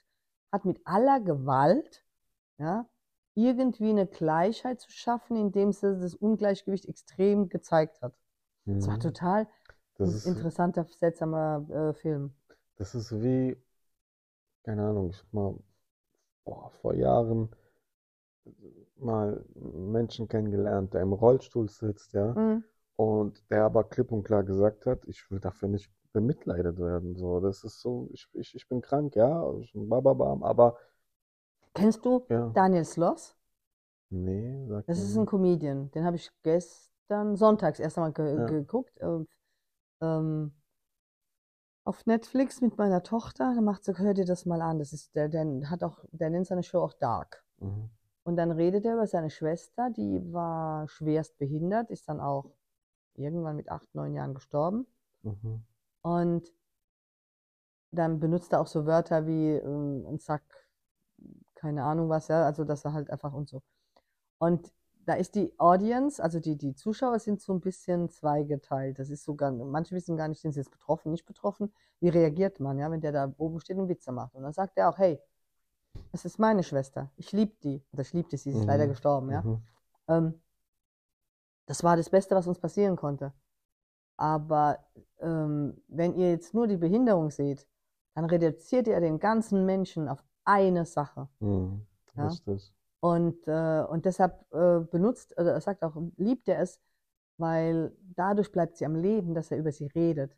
[0.52, 2.06] hat, mit aller Gewalt,
[2.60, 2.88] ja,
[3.36, 8.16] irgendwie eine Gleichheit zu schaffen, indem sie das Ungleichgewicht extrem gezeigt hat.
[8.78, 9.02] Das war hm.
[9.02, 9.48] total
[9.97, 12.33] Das ein ist, interessanter, seltsamer äh, Film.
[12.77, 13.57] Das ist wie,
[14.63, 15.55] keine Ahnung, ich hab mal
[16.45, 17.49] boah, vor Jahren
[18.97, 22.63] mal einen Menschen kennengelernt, der im Rollstuhl sitzt, ja, Mhm.
[22.95, 27.39] und der aber klipp und klar gesagt hat, ich will dafür nicht bemitleidet werden, so,
[27.39, 30.77] das ist so, ich, ich, ich bin krank, ja, ich bin bababam, aber,
[31.73, 33.33] Kennst du ja, Daniel Sloss?
[34.10, 35.25] nee, sag Das ist ein.
[35.25, 35.91] Comedian.
[35.91, 38.45] Den habe ich gestern sonntags erst einmal ge Ja.
[38.45, 38.93] geguckt.
[39.01, 39.27] Ähm,
[40.01, 40.51] ähm,
[41.83, 43.53] auf Netflix mit meiner Tochter.
[43.55, 44.79] Da macht sie, hör dir das mal an.
[44.79, 47.43] Das ist, der, der hat auch, der nennt seine Show auch Dark.
[47.60, 47.89] Mhm.
[48.23, 52.51] Und dann redet er über seine Schwester, die war schwerst behindert, ist dann auch
[53.13, 54.86] irgendwann mit acht, neun Jahren gestorben.
[55.23, 55.63] Mhm.
[56.01, 56.53] Und
[57.91, 60.43] dann benutzt er auch so Wörter wie ähm, ein Sack,
[61.55, 63.62] keine Ahnung was, ja, also dass er halt einfach und so.
[64.39, 64.71] Und
[65.08, 69.00] da ist die Audience, also die, die Zuschauer sind so ein bisschen zweigeteilt.
[69.00, 71.74] Das ist so gar, manche wissen gar nicht, sind sie jetzt betroffen, nicht betroffen.
[72.02, 74.36] Wie reagiert man, ja, wenn der da oben steht und Witze macht?
[74.36, 75.17] Und dann sagt er auch, hey,
[76.12, 77.82] es ist meine Schwester, ich liebe die.
[77.93, 78.89] Oder ich liebte sie, sie ist leider Mhm.
[78.89, 79.41] gestorben, ja.
[79.43, 79.62] Mhm.
[80.10, 80.41] Ähm,
[81.67, 83.32] das war das Beste, was uns passieren konnte.
[84.17, 84.86] Aber
[85.20, 87.65] ähm, wenn ihr jetzt nur die Behinderung seht,
[88.13, 91.30] dann reduziert ihr den ganzen Menschen auf eine Sache.
[91.39, 91.86] Mhm.
[92.15, 92.28] Ja.
[92.28, 92.74] Richtig.
[92.99, 96.81] Und, äh, und deshalb äh, benutzt, oder er sagt auch, liebt er es,
[97.38, 100.36] weil dadurch bleibt sie am Leben, dass er über sie redet.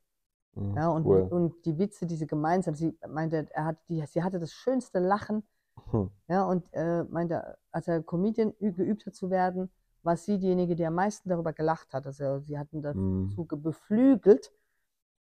[0.55, 0.75] Mhm.
[0.75, 1.21] Ja, und, Cool.
[1.29, 5.43] und die Witze, diese gemeinsam, sie meinte, er hat die, sie hatte das schönste Lachen,
[5.91, 6.11] Hm.
[6.27, 9.71] ja, und äh, meinte, als er Comedian geübt hat zu werden,
[10.03, 12.05] war sie diejenige, die am meisten darüber gelacht hat.
[12.05, 13.47] Also sie hatten dazu Mhm.
[13.47, 14.51] ge- beflügelt,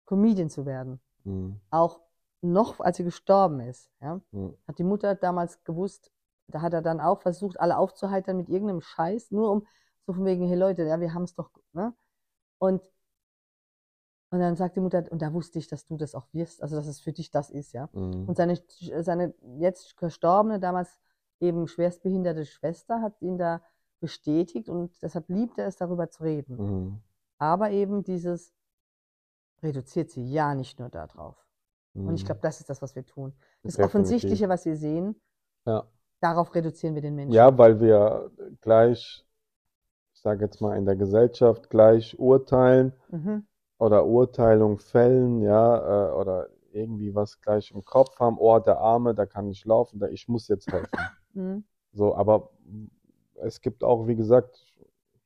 [0.05, 0.99] Comedian zu werden.
[1.23, 1.59] Mhm.
[1.69, 2.01] Auch
[2.41, 4.55] noch, als sie gestorben ist, ja, Mhm.
[4.67, 6.12] hat die Mutter damals gewusst,
[6.47, 9.67] da hat er dann auch versucht, alle aufzuheitern mit irgendeinem Scheiß, nur um
[10.06, 11.93] so von wegen, hey Leute, ja, wir haben es doch, ne?
[12.58, 12.82] Und,
[14.32, 16.75] und dann sagt die Mutter, und da wusste ich, dass du das auch wirst, also
[16.75, 17.89] dass es für dich das ist, ja.
[17.93, 18.27] Mhm.
[18.27, 18.58] Und seine,
[19.01, 20.99] seine jetzt verstorbene, damals
[21.39, 23.62] eben schwerstbehinderte Schwester hat ihn da
[23.99, 26.56] bestätigt und deshalb liebt er es, darüber zu reden.
[26.58, 27.01] Mhm.
[27.38, 28.53] Aber eben dieses
[29.62, 31.38] reduziert sie ja nicht nur darauf.
[31.93, 32.25] Und ich Mhm.
[32.25, 33.34] glaube, das ist das, was wir tun.
[33.62, 33.86] Das Definitiv.
[33.86, 35.21] Offensichtliche, was wir sehen,
[35.65, 35.88] Ja.
[36.23, 37.33] Darauf reduzieren wir den Menschen.
[37.33, 38.31] Ja, weil wir
[38.62, 39.25] gleich,
[40.13, 43.45] ich sage jetzt mal, in der Gesellschaft gleich urteilen Mhm.
[43.77, 49.13] oder Urteilung fällen, ja, äh, oder irgendwie was gleich im Kopf haben, oh, der Arme,
[49.13, 50.89] da kann nicht laufen, da, ich muss jetzt helfen.
[51.36, 51.63] Mhm.
[51.93, 52.49] So, aber
[53.36, 54.65] es gibt auch, wie gesagt,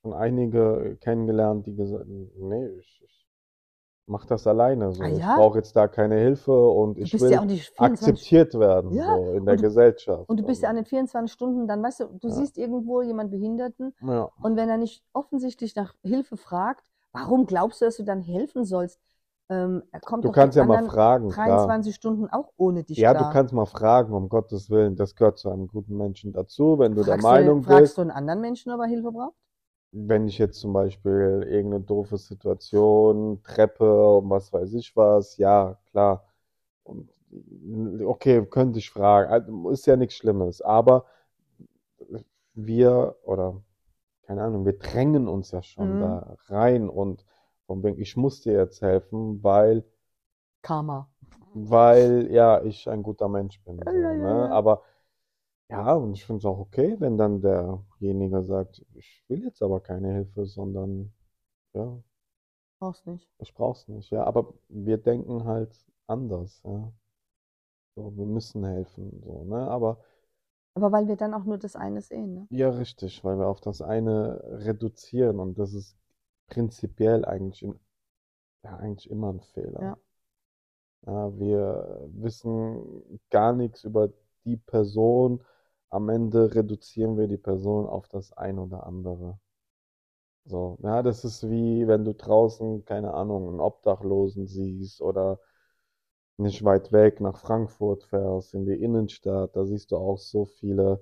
[0.01, 3.16] schon einige kennengelernt, die gesagt haben, nee, ich, ich
[4.07, 5.35] mach das alleine, so, Ah ich ja?
[5.35, 9.15] brauche jetzt da keine Hilfe und ich will ja auch nicht 24 akzeptiert werden, Ja,
[9.15, 10.27] so in der du- Gesellschaft.
[10.29, 13.01] Und du bist ja an Und- den 24 Stunden, dann weißt du, du siehst irgendwo
[13.01, 13.93] jemanden Behinderten
[14.41, 18.63] und wenn er nicht offensichtlich nach Hilfe fragt, warum glaubst du, dass du dann helfen
[18.63, 18.99] sollst?
[19.49, 21.47] Ähm, er kommt Du kannst ja mal fragen, klar.
[21.47, 23.29] 23 Stunden auch ohne dich Ja, klar.
[23.29, 26.95] du kannst mal fragen, um Gottes Willen, das gehört zu einem guten Menschen dazu, wenn
[26.95, 29.35] du der fragst Meinung du, fragst bist, du einen anderen Menschen, ob er Hilfe braucht?
[29.91, 35.77] Wenn ich jetzt zum Beispiel irgendeine doofe Situation, Treppe und was weiß ich was, ja,
[35.91, 36.25] klar.
[36.83, 37.09] Und,
[38.05, 41.05] okay, könnte ich fragen, Also, ist ja nichts Schlimmes, aber
[42.55, 43.61] wir, oder
[44.23, 45.99] keine Ahnung, wir drängen uns ja schon Mhm.
[45.99, 47.25] da rein und
[47.67, 49.85] von wegen, ich muss dir jetzt helfen, weil
[50.61, 51.09] Karma.
[51.53, 53.89] weil ja ich ein guter Mensch bin.
[53.89, 54.49] So, ne?
[54.51, 54.83] Aber
[55.69, 59.79] ja, und ich finde es auch okay, wenn dann derjenige sagt, ich will jetzt aber
[59.81, 61.13] keine Hilfe, sondern
[61.73, 62.01] ja,
[62.79, 63.29] Brauchst nicht.
[63.39, 64.11] ich brauch's nicht.
[64.11, 65.75] Ja, aber wir denken halt
[66.07, 66.91] anders, ja.
[67.95, 69.67] So, wir müssen helfen, so, ne?
[69.69, 69.99] Aber
[70.75, 72.47] Aber weil wir dann auch nur das eine sehen, ne?
[72.49, 75.97] ja, richtig, weil wir auf das eine reduzieren und das ist
[76.47, 77.79] prinzipiell eigentlich, in,
[78.63, 79.81] ja, eigentlich immer ein Fehler.
[79.81, 79.97] Ja.
[81.05, 84.09] Ja, wir wissen gar nichts über
[84.45, 85.43] die Person.
[85.89, 89.39] Am Ende reduzieren wir die Person auf das ein oder andere.
[90.45, 95.39] So, ja, das ist wie wenn du draußen, keine Ahnung, einen Obdachlosen siehst oder
[96.37, 100.99] nicht weit weg nach Frankfurt fährst, in die Innenstadt, da siehst du auch so viele,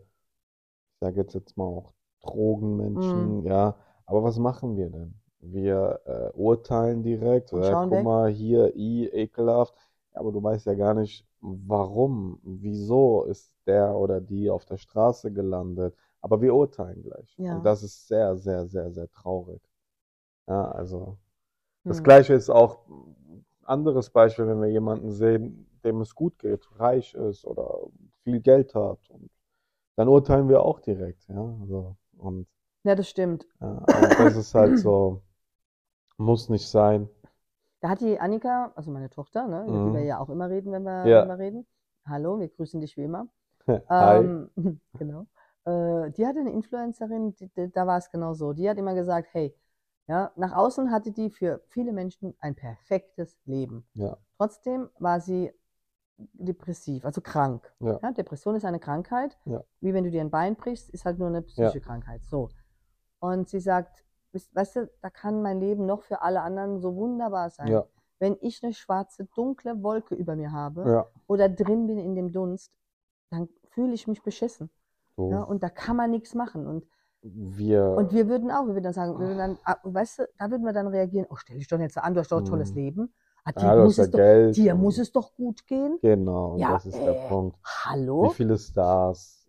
[0.95, 3.77] ich sage jetzt jetzt mal auch Drogenmenschen, ja.
[4.05, 5.19] Aber was machen wir denn?
[5.39, 8.03] Wir äh, urteilen direkt, Und äh, guck weg.
[8.03, 9.75] mal hier, i, ekelhaft.
[10.17, 15.31] Aber du weißt ja gar nicht, warum, wieso ist der oder die auf der Straße
[15.31, 15.95] gelandet.
[16.21, 17.35] Aber wir urteilen gleich.
[17.37, 17.55] Ja.
[17.57, 19.61] Und das ist sehr, sehr, sehr, sehr traurig.
[20.47, 21.17] Ja, also.
[21.85, 22.03] Das Hm.
[22.05, 27.13] Gleiche ist auch ein anderes Beispiel, wenn wir jemanden sehen, dem es gut geht, reich
[27.13, 27.79] ist oder
[28.23, 28.99] viel Geld hat.
[29.09, 29.29] Und
[29.97, 31.57] dann urteilen wir auch direkt, ja.
[31.61, 32.47] Also, und
[32.83, 33.45] Ja, das stimmt.
[33.59, 35.21] ja, und das ist halt so,
[36.17, 37.09] muss nicht sein.
[37.85, 39.93] Da hat die Annika, also meine Tochter, ne, über die Mhm.
[39.93, 41.21] wir ja auch immer reden, wenn wir, Ja.
[41.21, 41.67] wenn wir reden.
[42.07, 43.27] Hallo, wir grüßen dich wie immer.
[43.89, 44.23] Hi.
[44.25, 44.49] Ähm,
[44.93, 45.27] genau.
[45.65, 48.53] Äh, die hatte eine Influencerin, die, die, da war es genau so.
[48.53, 49.55] Die hat immer gesagt, hey,
[50.07, 53.87] ja, nach außen hatte die für viele Menschen ein perfektes Leben.
[53.93, 55.53] Ja, Trotzdem war sie
[56.17, 57.71] depressiv, also krank.
[57.81, 57.99] Ja.
[58.01, 59.37] Ja, Depression ist eine Krankheit.
[59.45, 59.63] Ja.
[59.79, 62.23] Wie wenn du dir ein Bein brichst, ist halt nur eine psychische Krankheit.
[62.25, 62.49] So.
[63.19, 64.03] Und sie sagt,
[64.53, 67.69] weißt du, da kann mein Leben noch für alle anderen so wunderbar sein.
[67.71, 67.85] ja,
[68.19, 71.05] Wenn ich eine schwarze, dunkle Wolke über mir habe ja.
[71.27, 72.71] oder drin bin in dem Dunst,
[73.29, 74.69] dann fühle ich mich beschissen.
[75.17, 76.65] So, Ja, und da kann man nichts machen.
[76.67, 76.85] Und,
[77.21, 80.29] wir, und wir würden auch, wir würden dann sagen, wir würden dann, ah, weißt du,
[80.37, 82.45] da würden wir dann reagieren, oh, stell dich doch so an, du hast doch ein
[82.45, 82.75] tolles Mhm.
[82.75, 83.13] Leben.
[83.43, 85.99] Ah, dir ja, du hast muss es doch, Geld dir muss es doch gut gehen.
[86.01, 87.57] Genau, und Ja, das ist der äh, Punkt.
[87.85, 88.23] Hallo?
[88.23, 89.47] Wie viele Stars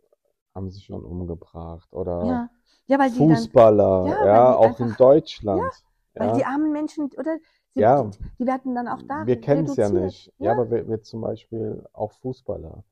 [0.55, 1.93] haben sich schon umgebracht?
[1.93, 2.51] Oder Ja,
[2.87, 5.73] ja, weil die dann, Fußballer, Ja, weil ja, auch in einfach- Deutschland.
[6.15, 7.39] weil Ja, die armen Menschen, oder,
[7.75, 8.03] sie, Ja.
[8.05, 10.33] die, die werden dann auch da wir kennen es ja nicht.
[10.39, 12.83] Ja, aber wir, wir zum Beispiel auch Fußballer.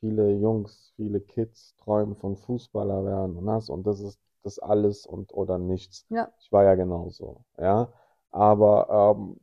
[0.00, 5.06] Viele Jungs, viele Kids träumen von Fußballer werden und das und das ist das alles
[5.06, 6.04] und oder nichts.
[6.10, 6.28] Ja.
[6.38, 7.88] Ich war ja genauso, ja.
[8.30, 9.38] Aber ähm,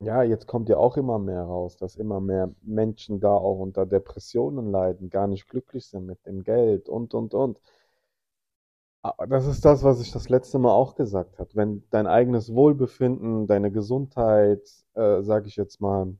[0.00, 3.84] ja, jetzt kommt ja auch immer mehr raus, dass immer mehr Menschen da auch unter
[3.86, 7.58] Depressionen leiden, gar nicht glücklich sind mit dem Geld und und und.
[9.16, 11.50] Aber Das ist das, was ich das letzte Mal auch gesagt habe.
[11.54, 14.62] Wenn dein eigenes Wohlbefinden, deine Gesundheit,
[14.94, 16.14] äh, sage ich jetzt mal,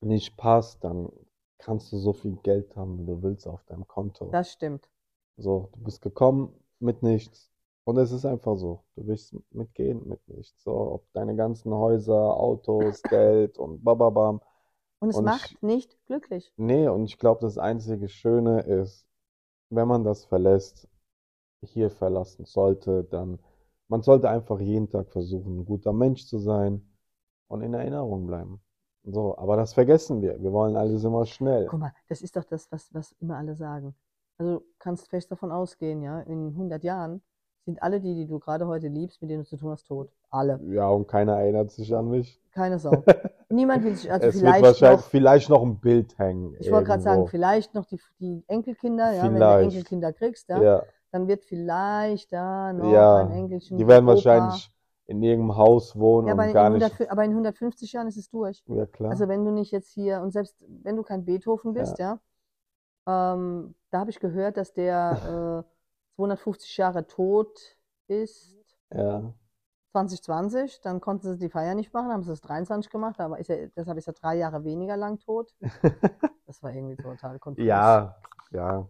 [0.00, 1.10] nicht passt, dann
[1.58, 4.30] kannst du so viel Geld haben, wie du willst auf deinem Konto.
[4.32, 4.88] Das stimmt.
[5.36, 7.50] So, du bist gekommen mit nichts.
[7.84, 8.84] Und es ist einfach so.
[8.94, 10.62] Du willst mitgehen mit nichts.
[10.62, 14.40] So, ob deine ganzen Häuser, Autos, Geld und bababam.
[15.00, 16.52] Und es Und macht ich- nicht glücklich.
[16.56, 19.06] Nee, und ich glaube, das einzige Schöne ist,
[19.70, 20.88] wenn man das verlässt,
[21.68, 23.38] hier verlassen sollte, dann,
[23.88, 26.82] man sollte einfach jeden Tag versuchen, ein guter Mensch zu sein
[27.48, 28.60] und in Erinnerung bleiben.
[29.04, 30.40] So, aber das vergessen wir.
[30.42, 31.66] Wir wollen alles immer schnell.
[31.66, 33.94] Guck mal, das ist doch das, was, was immer alle sagen.
[34.38, 37.22] Also du kannst fest davon ausgehen, ja, in 100 Jahren
[37.66, 40.10] sind alle die, die du gerade heute liebst, mit denen du zu tun hast, tot.
[40.30, 40.60] Alle.
[40.68, 42.40] Ja, und keiner erinnert sich an mich.
[42.52, 43.04] Keine Sau.
[43.50, 46.54] Niemand will sich, also Es wird vielleicht wahrscheinlich noch, vielleicht noch ein Bild hängen.
[46.58, 49.64] ich wollte gerade sagen, vielleicht noch die, die Enkelkinder, ja, wenn du Vielleicht.
[49.64, 53.78] Enkelkinder kriegst, ja, Ja, dann wird vielleicht da noch Ja, ein Enkelchen.
[53.78, 54.08] die werden Opa.
[54.08, 54.72] wahrscheinlich
[55.06, 57.02] in irgendeinem Haus wohnen Ja, aber und in, gar 100, nicht.
[57.10, 58.62] aber in 150 Jahren ist es durch.
[58.66, 59.16] Ja, klar.
[59.16, 62.20] Also wenn du nicht jetzt hier, und selbst wenn du kein Beethoven bist, ja,
[63.06, 67.60] ähm, da habe ich gehört, dass der äh, 250 Jahre tot
[68.08, 68.56] ist,
[68.90, 69.34] Ja,
[69.92, 73.50] 2020, dann konnten sie die Feier nicht machen, haben sie es 23 gemacht, aber ist
[73.50, 75.52] er, deshalb ist er drei Jahre weniger lang tot.
[76.46, 77.64] Das war irgendwie total konfus.
[77.64, 78.16] ja,
[78.50, 78.84] ja.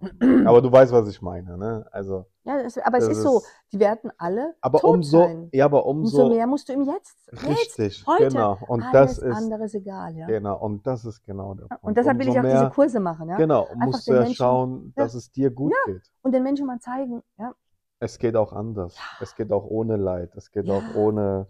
[0.46, 1.84] Aber du weißt, was ich meine, ne?
[1.92, 5.18] Also, ja das, aber es das ist so, ist- die werden alle aber tot umso,
[5.24, 5.50] sein.
[5.52, 8.28] ja, aber Umso umso, mehr musst du im Jetzt, jetzt, richtig, heute.
[8.28, 8.56] genau.
[8.66, 10.26] Und alles das ist, andere ist egal, ja.
[10.26, 11.84] genau, und das ist genau der Punkt.
[11.84, 13.36] Und deshalb will ich Umso auch diese mehr, Kurse machen, ja.
[13.36, 15.02] genau, Einfach musst du ja Menschen- schauen, ja.
[15.04, 16.10] dass es dir gut geht.
[16.22, 17.52] Und den Menschen mal zeigen, ja,
[18.00, 18.96] Es geht auch anders.
[19.20, 20.34] Es geht auch ohne Leid.
[20.36, 20.74] Es geht Ja.
[20.74, 21.46] auch ohne,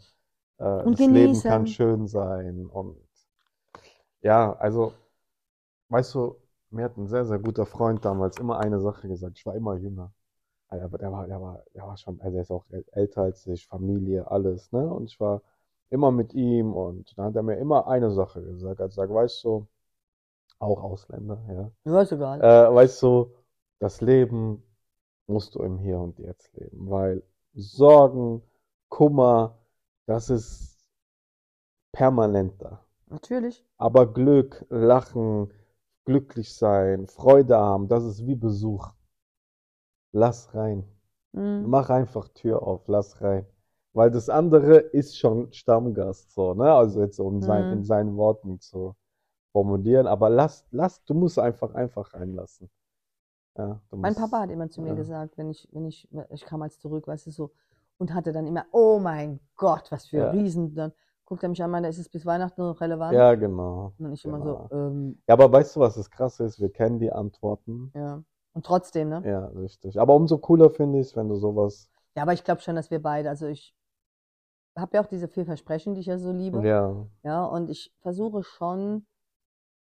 [0.59, 1.43] äh, das Leben genießen.
[1.43, 2.67] kann schön sein.
[2.67, 2.97] Und
[4.23, 4.95] ja, also,
[5.91, 6.37] weißt du,
[6.71, 9.39] mir hat ein sehr, sehr guter Freund damals immer eine Sache gesagt.
[9.39, 10.13] Ich war immer jünger.
[10.69, 13.23] Also, Aber der war, der war, der war schon, also er ist auch äl- älter
[13.25, 14.89] als ich, Familie, alles, ne?
[14.89, 15.43] Und ich war
[15.91, 18.81] immer mit ihm und dann hat er mir immer eine Sache gesagt.
[18.81, 19.69] Er hat gesagt, weißt du,
[20.61, 21.71] auch Ausländer, ja.
[21.85, 22.41] ja, ist egal.
[22.43, 23.35] Äh, weißt du,
[23.81, 24.63] das Leben
[25.31, 27.23] musst du im Hier und Jetzt leben, weil
[27.55, 28.43] Sorgen,
[28.89, 29.59] Kummer,
[30.07, 30.79] das ist
[31.93, 32.85] permanenter.
[33.09, 33.65] Natürlich.
[33.79, 35.53] Aber Glück, Lachen,
[36.05, 38.93] glücklich sein, Freude haben, das ist wie Besuch.
[40.13, 40.85] Lass rein.
[41.33, 41.65] Mhm.
[41.69, 43.47] Mach einfach Tür auf, lass rein.
[43.93, 46.73] Weil das andere ist schon Stammgast, so, ne?
[46.73, 47.73] Also jetzt um sein, Mhm.
[47.73, 48.95] in seinen Worten zu
[49.53, 50.07] formulieren.
[50.07, 52.71] Aber lass, lass, du musst einfach, einfach reinlassen.
[53.57, 54.95] Ja, Mein Papa hat immer zu mir ja.
[54.95, 57.51] gesagt, wenn ich, wenn ich, ich kam als zurück, weißt du so,
[57.99, 60.31] und hatte dann immer, oh mein Gott, was für Ja.
[60.31, 60.75] Riesen.
[60.75, 60.93] Dann
[61.27, 63.15] guckt er mich an, meinte, ist es bis Weihnachten noch relevant?
[63.15, 63.93] Ja, genau.
[63.99, 64.69] Und ich immer genau.
[64.71, 66.61] so, ähm, Ja, aber weißt du, was das Krasse ist?
[66.61, 67.93] Wir kennen die Antworten.
[67.95, 68.23] ja.
[68.53, 69.23] Und trotzdem, ne?
[69.25, 70.01] Ja, richtig.
[70.01, 71.89] Aber umso cooler finde ich es, wenn du sowas.
[72.17, 73.77] Ja, aber ich glaube schon, dass wir beide, also ich
[74.77, 76.67] habe ja auch diese vier Versprechen, die ich ja so liebe.
[76.67, 79.07] Ja, Ja, und ich versuche schon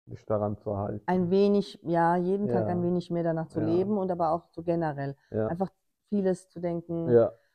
[0.07, 1.03] dich daran zu halten.
[1.07, 2.67] ein wenig, ja, jeden Tag Ja.
[2.69, 3.67] ein wenig mehr danach zu Ja.
[3.67, 5.17] leben und aber auch so generell.
[5.31, 5.71] Ja, Einfach
[6.09, 7.09] vieles zu denken.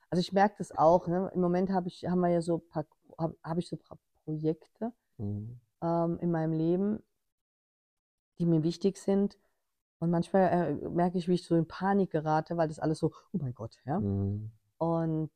[0.10, 1.32] Also ich merke das auch, ne?
[1.34, 2.86] Im Moment habe ich, haben wir ja so paar,
[3.18, 5.60] habe hab ich so paar Projekte mhm.
[5.82, 7.04] ähm, in meinem Leben,
[8.40, 9.38] die mir wichtig sind.
[10.00, 10.50] Und manchmal
[10.82, 13.54] äh, merke ich, wie ich so in Panik gerate, weil das alles so, oh mein
[13.54, 14.00] Gott, ja.
[14.00, 14.52] Mhm.
[14.78, 15.32] Und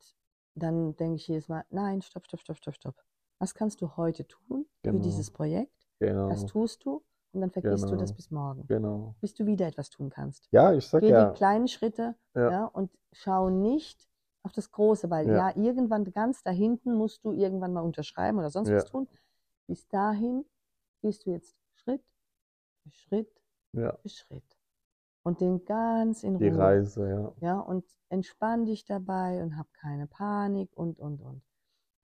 [0.56, 2.96] dann denke ich jedes Mal, nein, stopp, stopp, stopp, stopp, stopp.
[3.40, 5.04] Was kannst du heute tun für Genau.
[5.04, 5.73] dieses Projekt?
[6.00, 8.16] Genau, Das tust du und dann vergisst du das Genau.
[8.16, 9.16] bis morgen, genau.
[9.22, 10.48] bis du wieder etwas tun kannst.
[10.52, 12.52] Ja, ich sag Geh ja, die kleinen Schritte Ja.
[12.52, 14.08] ja, und schau nicht
[14.44, 15.50] auf das Große, weil Ja.
[15.50, 15.56] ja.
[15.56, 18.76] irgendwann ganz da hinten musst du irgendwann mal unterschreiben oder sonst Ja.
[18.76, 19.08] was tun.
[19.68, 20.46] Bis dahin
[21.02, 22.04] gehst du jetzt Schritt
[22.84, 24.58] für Schritt ja, für Schritt
[25.24, 26.58] und den ganz in die Ruhe.
[26.60, 27.34] Reise, ja.
[27.40, 31.42] Ja, und entspann dich dabei und hab keine Panik und, und, und.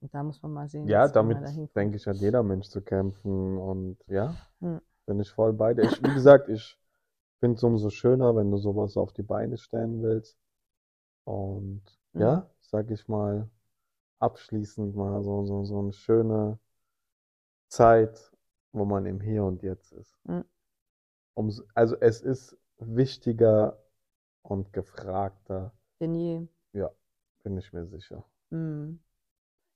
[0.01, 1.37] Und da muss man mal sehen, Ja, damit
[1.75, 4.79] denke ich, hat jeder Mensch zu kämpfen und ja, Hm.
[5.05, 5.83] bin ich voll bei dir.
[5.83, 6.77] Ich, wie gesagt, ich
[7.39, 10.37] finde es umso schöner, wenn du sowas auf die Beine stellen willst.
[11.25, 11.81] Und
[12.13, 12.21] Mhm.
[12.21, 13.49] ja, sag ich mal,
[14.19, 16.59] abschließend mal so, so, so eine schöne
[17.69, 18.31] Zeit,
[18.71, 20.17] wo man im Hier und Jetzt ist.
[20.25, 20.43] Mhm.
[21.35, 23.77] Umso, also es ist wichtiger
[24.41, 26.47] und gefragter, Denn je.
[27.43, 28.23] bin ich mir sicher.
[28.51, 28.99] Mm.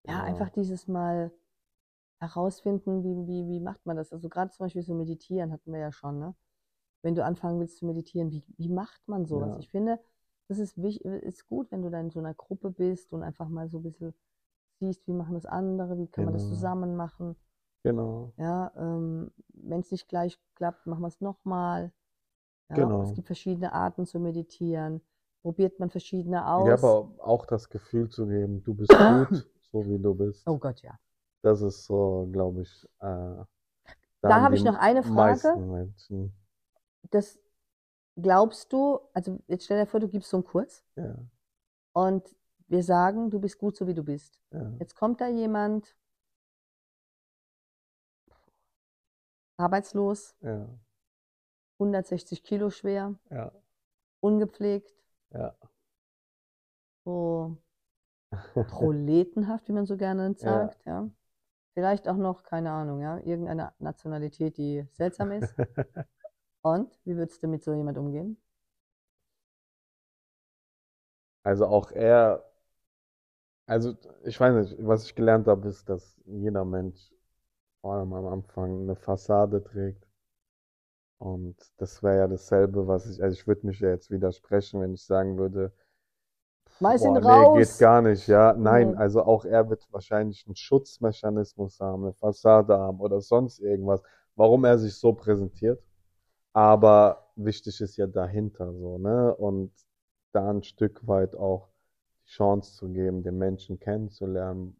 [0.07, 0.25] Ja, Genau.
[0.25, 1.31] einfach dieses Mal
[2.19, 4.13] herausfinden, wie, wie, wie macht man das?
[4.13, 6.35] Also gerade zum Beispiel so meditieren hatten wir ja schon, ne?
[7.03, 9.53] Wenn du anfangen willst zu meditieren, wie, wie macht man sowas?
[9.53, 9.59] Ja.
[9.59, 9.99] Ich finde,
[10.49, 13.49] das ist, wich- ist gut, wenn du da in so einer Gruppe bist und einfach
[13.49, 14.13] mal so ein bisschen
[14.79, 16.55] siehst, wie machen das andere, wie kann man das Genau.
[16.55, 17.35] zusammen machen.
[17.83, 18.33] Genau.
[18.37, 21.91] Ja, ähm, wenn es nicht gleich klappt, machen wir es nochmal.
[22.69, 23.01] Ja, Genau.
[23.03, 25.01] Es gibt verschiedene Arten zu meditieren.
[25.41, 26.67] Probiert man verschiedene aus.
[26.67, 30.47] Ja, aber auch das Gefühl zu geben, du bist gut, so wie du bist.
[30.47, 30.97] oh Gott, ja.
[31.41, 33.43] Das ist so, glaube ich, äh,
[34.21, 35.55] da habe ich noch eine Frage.
[37.11, 37.37] Das
[38.15, 41.15] glaubst du, also jetzt stell dir vor, du gibst so einen Kurs Ja,
[41.93, 42.23] und
[42.67, 44.39] wir sagen, du bist gut so wie du bist.
[44.51, 45.95] ja, Jetzt kommt da jemand,
[49.57, 50.67] arbeitslos, ja,
[51.79, 53.15] 160 Kilo schwer,
[54.21, 54.93] ungepflegt,
[57.05, 57.57] so
[58.67, 61.09] proletenhaft, wie man so gerne sagt, ja.
[61.75, 65.55] Vielleicht auch noch, keine Ahnung, ja, irgendeine Nationalität, die seltsam ist.
[66.61, 68.37] Und wie würdest du mit so jemand umgehen?
[71.43, 72.43] Also auch er,
[73.65, 77.11] also ich weiß nicht, was ich gelernt habe, ist, dass jeder Mensch
[77.81, 80.05] vor allem am Anfang eine Fassade trägt.
[81.17, 84.93] Und das wäre ja dasselbe, was ich, also ich würde mich ja jetzt widersprechen, wenn
[84.93, 85.71] ich sagen würde,
[86.77, 87.57] Schmeiß ihn boah, nee, raus.
[87.57, 88.53] geht gar nicht, ja.
[88.53, 88.97] Nein, Nee.
[88.97, 94.01] also auch er wird wahrscheinlich einen Schutzmechanismus haben, eine Fassade haben oder sonst irgendwas,
[94.35, 95.81] warum er sich so präsentiert.
[96.53, 99.35] Aber wichtig ist ja dahinter so, ne?
[99.35, 99.71] Und
[100.33, 101.69] da ein Stück weit auch
[102.25, 104.79] die Chance zu geben, den Menschen kennenzulernen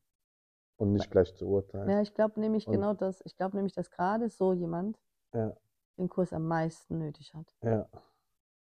[0.78, 1.90] und nicht gleich zu urteilen.
[1.90, 3.22] Ja, ich glaube nämlich Und- genau das.
[3.26, 5.00] Ich glaube nämlich, dass gerade so jemand
[5.34, 5.56] Ja,
[5.98, 7.56] den Kurs am meisten nötig hat.
[7.64, 7.88] ja,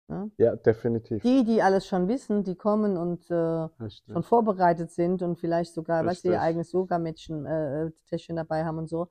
[0.09, 0.31] Ne?
[0.37, 1.23] ja, definitiv.
[1.23, 3.69] Die, die alles schon wissen, die kommen und äh,
[4.13, 8.79] schon vorbereitet sind und vielleicht sogar, weißt du, ihr eigenes Yoga-Mädchen, äh, Täschchen dabei haben
[8.79, 9.09] und so,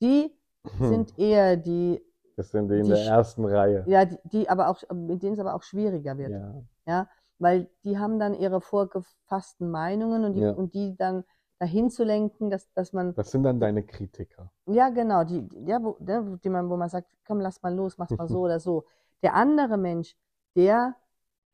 [0.00, 0.32] die
[0.78, 0.88] Hm.
[0.90, 2.02] sind eher die,
[2.36, 3.84] Das sind die in die der ersten Reihe.
[3.86, 6.32] ja, die, die aber auch, mit denen es aber auch schwieriger wird.
[6.32, 6.54] Ja,
[6.86, 7.08] Ja,
[7.38, 10.50] weil die haben dann ihre vorgefassten Meinungen und die, Ja.
[10.52, 11.22] und die dann
[11.60, 14.50] dahin zu lenken, dass, dass man, das sind dann deine Kritiker.
[14.66, 15.96] ja genau, die, ja, wo,
[16.42, 18.84] die man, wo man sagt, komm, lass mal los, mach's mal so oder so.
[19.22, 20.16] Der andere Mensch,
[20.54, 20.96] der,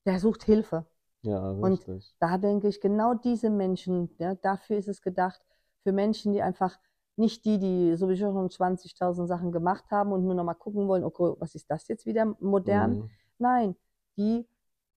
[0.06, 0.86] der sucht Hilfe.
[1.22, 2.14] Ja, Und richtig.
[2.18, 5.40] Da denke ich, genau diese Menschen, ja, dafür ist es gedacht,
[5.82, 6.78] für Menschen, die einfach
[7.16, 11.04] nicht die, die sowieso schon 20.000 Sachen gemacht haben und nur noch mal gucken wollen,
[11.04, 12.98] okay, was ist das jetzt wieder modern?
[12.98, 13.10] Mhm.
[13.38, 13.76] Nein,
[14.16, 14.46] die,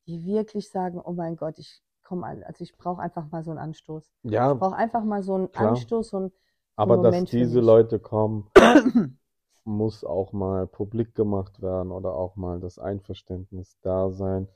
[0.08, 3.60] die wirklich sagen, oh mein Gott, ich komme, also ich brauche einfach mal so einen
[3.60, 4.12] Anstoß.
[4.24, 5.72] Ja, Ich brauche einfach mal so einen Klar.
[5.72, 6.32] Anstoß, so einen,
[6.76, 7.60] aber dass diese.
[7.60, 8.50] Leute kommen,
[9.66, 14.48] muss auch mal publik gemacht werden oder auch mal das Einverständnis da sein,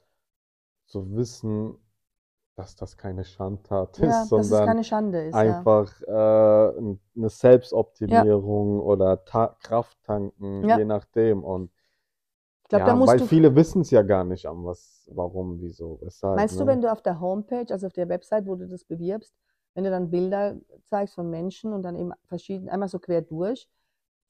[0.86, 1.76] zu wissen,
[2.55, 5.36] dass das keine Schandtat ja, ist, sondern keine Schande ist.
[5.36, 5.41] Ja.
[5.41, 6.12] einfach äh,
[7.16, 10.78] eine Selbstoptimierung oder Ta Kraft tanken, Ja.
[10.78, 11.43] je nachdem.
[11.43, 11.72] Und
[12.64, 15.10] Ich glaube, ja, da musst weil du, viele wissen es ja gar nicht an was,
[15.14, 16.36] warum, wieso, weshalb.
[16.38, 16.72] meinst du, ne?
[16.72, 19.34] wenn du auf der Homepage, also auf der Website, wo du das bewirbst,
[19.74, 23.68] wenn du dann Bilder zeigst von Menschen und dann eben verschieden, einmal so quer durch,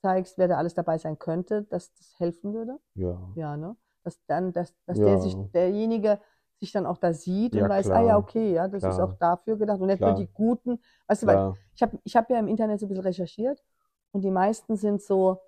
[0.02, 2.80] zeigst, wer da alles dabei sein könnte, dass das helfen würde?
[2.96, 3.76] Ja, Ja, ne?
[4.04, 5.06] Dass dann, dass, dass Ja.
[5.06, 6.20] der sich, derjenige
[6.60, 8.08] sich dann auch da sieht und Ja, weiß, ah klar.
[8.08, 9.10] ja, okay, ja, das ist Klar.
[9.10, 10.10] auch dafür gedacht und nicht Klar.
[10.12, 10.82] nur die guten.
[11.08, 11.44] Weißt du, weil
[11.76, 13.64] ich habe ich hab ja im Internet so ein bisschen recherchiert
[14.12, 15.40] und die meisten sind so,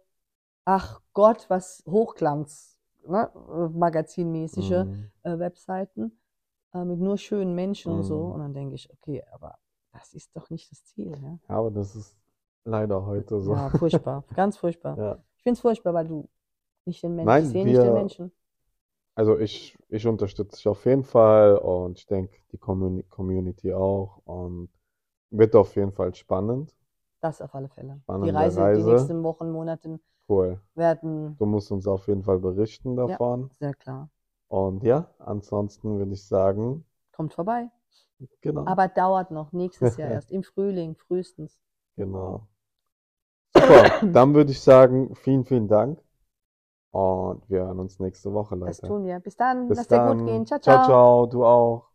[0.65, 3.31] ach Gott, was Hochglanz, ne?
[3.73, 5.11] Magazinmäßige Mhm.
[5.23, 6.19] äh, Webseiten
[6.73, 8.17] äh, mit nur schönen Menschen und so.
[8.17, 8.31] Mhm.
[8.31, 9.57] Und dann denke ich, okay, aber
[9.93, 11.11] das ist doch nicht das Ziel.
[11.21, 12.15] Ja, Ja, aber das ist
[12.65, 13.53] leider heute so.
[13.53, 14.97] ja furchtbar, ganz furchtbar.
[14.97, 15.17] Ja.
[15.37, 16.27] Ich finde es furchtbar, weil du
[16.85, 18.31] nicht den Menschen, Nein, ich sehe nicht den Menschen.
[19.15, 24.21] Also ich, ich unterstütze dich auf jeden Fall und ich denke, die Communi- Community auch
[24.25, 24.69] und
[25.31, 26.73] wird auf jeden Fall spannend.
[27.19, 27.95] Das auf alle Fälle.
[27.97, 28.91] Die Spannende Reise, die Reise.
[28.91, 30.59] nächsten Wochen, Monaten Cool.
[30.75, 33.07] werden Du musst uns auf jeden Fall berichten Ja.
[33.07, 33.51] davon.
[33.59, 34.09] sehr klar.
[34.47, 37.69] Und ja, ansonsten würde ich sagen, Kommt vorbei.
[38.41, 39.51] genau, Aber dauert noch.
[39.51, 40.31] Nächstes Jahr erst.
[40.31, 41.59] Im Frühling, frühestens.
[41.97, 42.49] Genau.
[43.55, 45.99] Super, dann würde ich sagen, vielen, vielen Dank
[46.91, 48.81] und wir hören uns nächste Woche, Das Leute.
[48.81, 49.19] tun wir.
[49.19, 49.69] Bis dann.
[49.69, 50.01] Bis Lass dir dann.
[50.01, 50.47] gut gehen.
[50.47, 51.05] Ciao, ciao, ciao.
[51.05, 51.90] ciao, du auch.